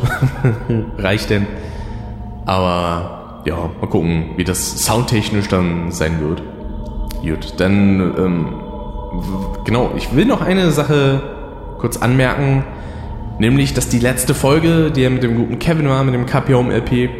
Reicht 0.99 1.31
denn. 1.31 1.47
Aber 2.47 3.43
ja, 3.45 3.57
mal 3.81 3.89
gucken, 3.89 4.31
wie 4.37 4.45
das 4.45 4.85
soundtechnisch 4.85 5.49
dann 5.49 5.91
sein 5.91 6.21
wird. 6.21 6.43
Gut, 7.23 7.55
dann, 7.59 8.15
ähm, 8.17 8.47
genau, 9.65 9.91
ich 9.97 10.15
will 10.15 10.27
noch 10.27 10.41
eine 10.41 10.71
Sache 10.71 11.23
kurz 11.79 11.97
anmerken, 11.97 12.65
nämlich, 13.39 13.75
dass 13.75 13.89
die 13.89 13.99
letzte 13.99 14.35
Folge, 14.35 14.91
die 14.91 15.03
ja 15.03 15.11
mit 15.11 15.23
dem 15.23 15.37
guten 15.37 15.59
Kevin 15.59 15.89
war, 15.89 16.03
mit 16.05 16.15
dem 16.15 16.27
KPOM 16.27 16.71
LP, 16.71 17.11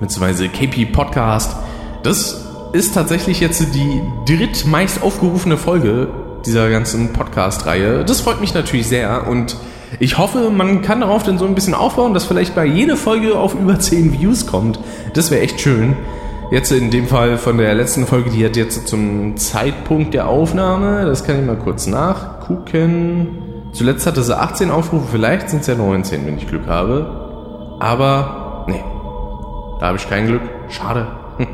beziehungsweise 0.00 0.48
KP 0.48 0.86
Podcast, 0.86 1.56
das 2.02 2.46
ist 2.72 2.94
tatsächlich 2.94 3.40
jetzt 3.40 3.74
die 3.74 4.02
drittmeist 4.26 5.02
aufgerufene 5.02 5.56
Folge 5.56 6.08
dieser 6.46 6.70
ganzen 6.70 7.12
Podcast-Reihe. 7.12 8.04
Das 8.04 8.20
freut 8.20 8.40
mich 8.40 8.54
natürlich 8.54 8.88
sehr 8.88 9.28
und 9.28 9.56
ich 10.00 10.18
hoffe, 10.18 10.50
man 10.50 10.82
kann 10.82 11.00
darauf 11.00 11.22
dann 11.22 11.38
so 11.38 11.44
ein 11.44 11.54
bisschen 11.54 11.74
aufbauen, 11.74 12.14
dass 12.14 12.24
vielleicht 12.24 12.54
bei 12.54 12.64
jeder 12.64 12.96
Folge 12.96 13.38
auf 13.38 13.54
über 13.54 13.78
10 13.78 14.18
Views 14.18 14.46
kommt. 14.46 14.80
Das 15.14 15.30
wäre 15.30 15.42
echt 15.42 15.60
schön. 15.60 15.96
Jetzt 16.50 16.72
in 16.72 16.90
dem 16.90 17.06
Fall 17.06 17.38
von 17.38 17.58
der 17.58 17.74
letzten 17.74 18.06
Folge, 18.06 18.30
die 18.30 18.44
hat 18.44 18.56
jetzt 18.56 18.88
zum 18.88 19.36
Zeitpunkt 19.36 20.14
der 20.14 20.28
Aufnahme, 20.28 21.04
das 21.04 21.24
kann 21.24 21.38
ich 21.38 21.46
mal 21.46 21.56
kurz 21.56 21.86
nachgucken. 21.86 23.41
Zuletzt 23.72 24.06
hatte 24.06 24.22
sie 24.22 24.38
18 24.38 24.70
Aufrufe, 24.70 25.06
vielleicht 25.10 25.48
sind 25.50 25.60
es 25.60 25.66
ja 25.66 25.74
19, 25.74 26.26
wenn 26.26 26.36
ich 26.36 26.46
Glück 26.46 26.66
habe. 26.66 27.76
Aber, 27.80 28.64
nee, 28.68 28.84
da 29.80 29.86
habe 29.86 29.96
ich 29.96 30.08
kein 30.08 30.26
Glück. 30.26 30.42
Schade. 30.68 31.06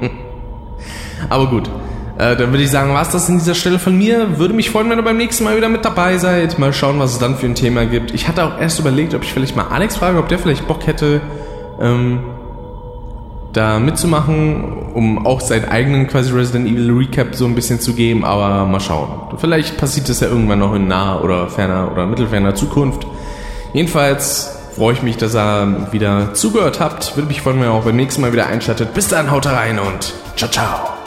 Aber 1.28 1.46
gut. 1.46 1.70
Äh, 2.18 2.34
dann 2.34 2.50
würde 2.50 2.64
ich 2.64 2.70
sagen, 2.70 2.92
war 2.92 3.02
es 3.02 3.10
das 3.10 3.28
in 3.28 3.38
dieser 3.38 3.54
Stelle 3.54 3.78
von 3.78 3.96
mir. 3.96 4.38
Würde 4.38 4.52
mich 4.52 4.70
freuen, 4.70 4.90
wenn 4.90 4.98
ihr 4.98 5.04
beim 5.04 5.16
nächsten 5.16 5.44
Mal 5.44 5.56
wieder 5.56 5.68
mit 5.68 5.84
dabei 5.84 6.18
seid. 6.18 6.58
Mal 6.58 6.72
schauen, 6.72 6.98
was 6.98 7.12
es 7.12 7.18
dann 7.20 7.36
für 7.36 7.46
ein 7.46 7.54
Thema 7.54 7.86
gibt. 7.86 8.12
Ich 8.12 8.26
hatte 8.26 8.44
auch 8.44 8.60
erst 8.60 8.80
überlegt, 8.80 9.14
ob 9.14 9.22
ich 9.22 9.32
vielleicht 9.32 9.54
mal 9.54 9.68
Alex 9.68 9.96
frage, 9.96 10.18
ob 10.18 10.28
der 10.28 10.40
vielleicht 10.40 10.66
Bock 10.66 10.86
hätte, 10.86 11.20
ähm, 11.80 12.24
da 13.52 13.78
mitzumachen, 13.78 14.92
um 14.94 15.26
auch 15.26 15.40
seinen 15.40 15.68
eigenen 15.68 16.06
quasi 16.06 16.32
Resident 16.32 16.68
Evil 16.68 16.90
Recap 16.92 17.34
so 17.34 17.46
ein 17.46 17.54
bisschen 17.54 17.80
zu 17.80 17.94
geben, 17.94 18.24
aber 18.24 18.66
mal 18.66 18.80
schauen. 18.80 19.08
Vielleicht 19.38 19.78
passiert 19.78 20.08
das 20.08 20.20
ja 20.20 20.28
irgendwann 20.28 20.58
noch 20.58 20.74
in 20.74 20.86
naher 20.86 21.24
oder 21.24 21.48
ferner 21.48 21.90
oder 21.90 22.06
mittelferner 22.06 22.54
Zukunft. 22.54 23.06
Jedenfalls 23.72 24.58
freue 24.76 24.94
ich 24.94 25.02
mich, 25.02 25.16
dass 25.16 25.34
ihr 25.34 25.88
wieder 25.92 26.34
zugehört 26.34 26.80
habt. 26.80 27.16
Würde 27.16 27.28
mich 27.28 27.42
freuen, 27.42 27.60
wenn 27.60 27.68
ihr 27.68 27.72
auch 27.72 27.84
beim 27.84 27.96
nächsten 27.96 28.20
Mal 28.20 28.32
wieder 28.32 28.46
einschaltet. 28.46 28.94
Bis 28.94 29.08
dann, 29.08 29.30
haut 29.30 29.46
rein 29.46 29.78
und 29.78 30.12
ciao, 30.36 30.50
ciao. 30.50 30.97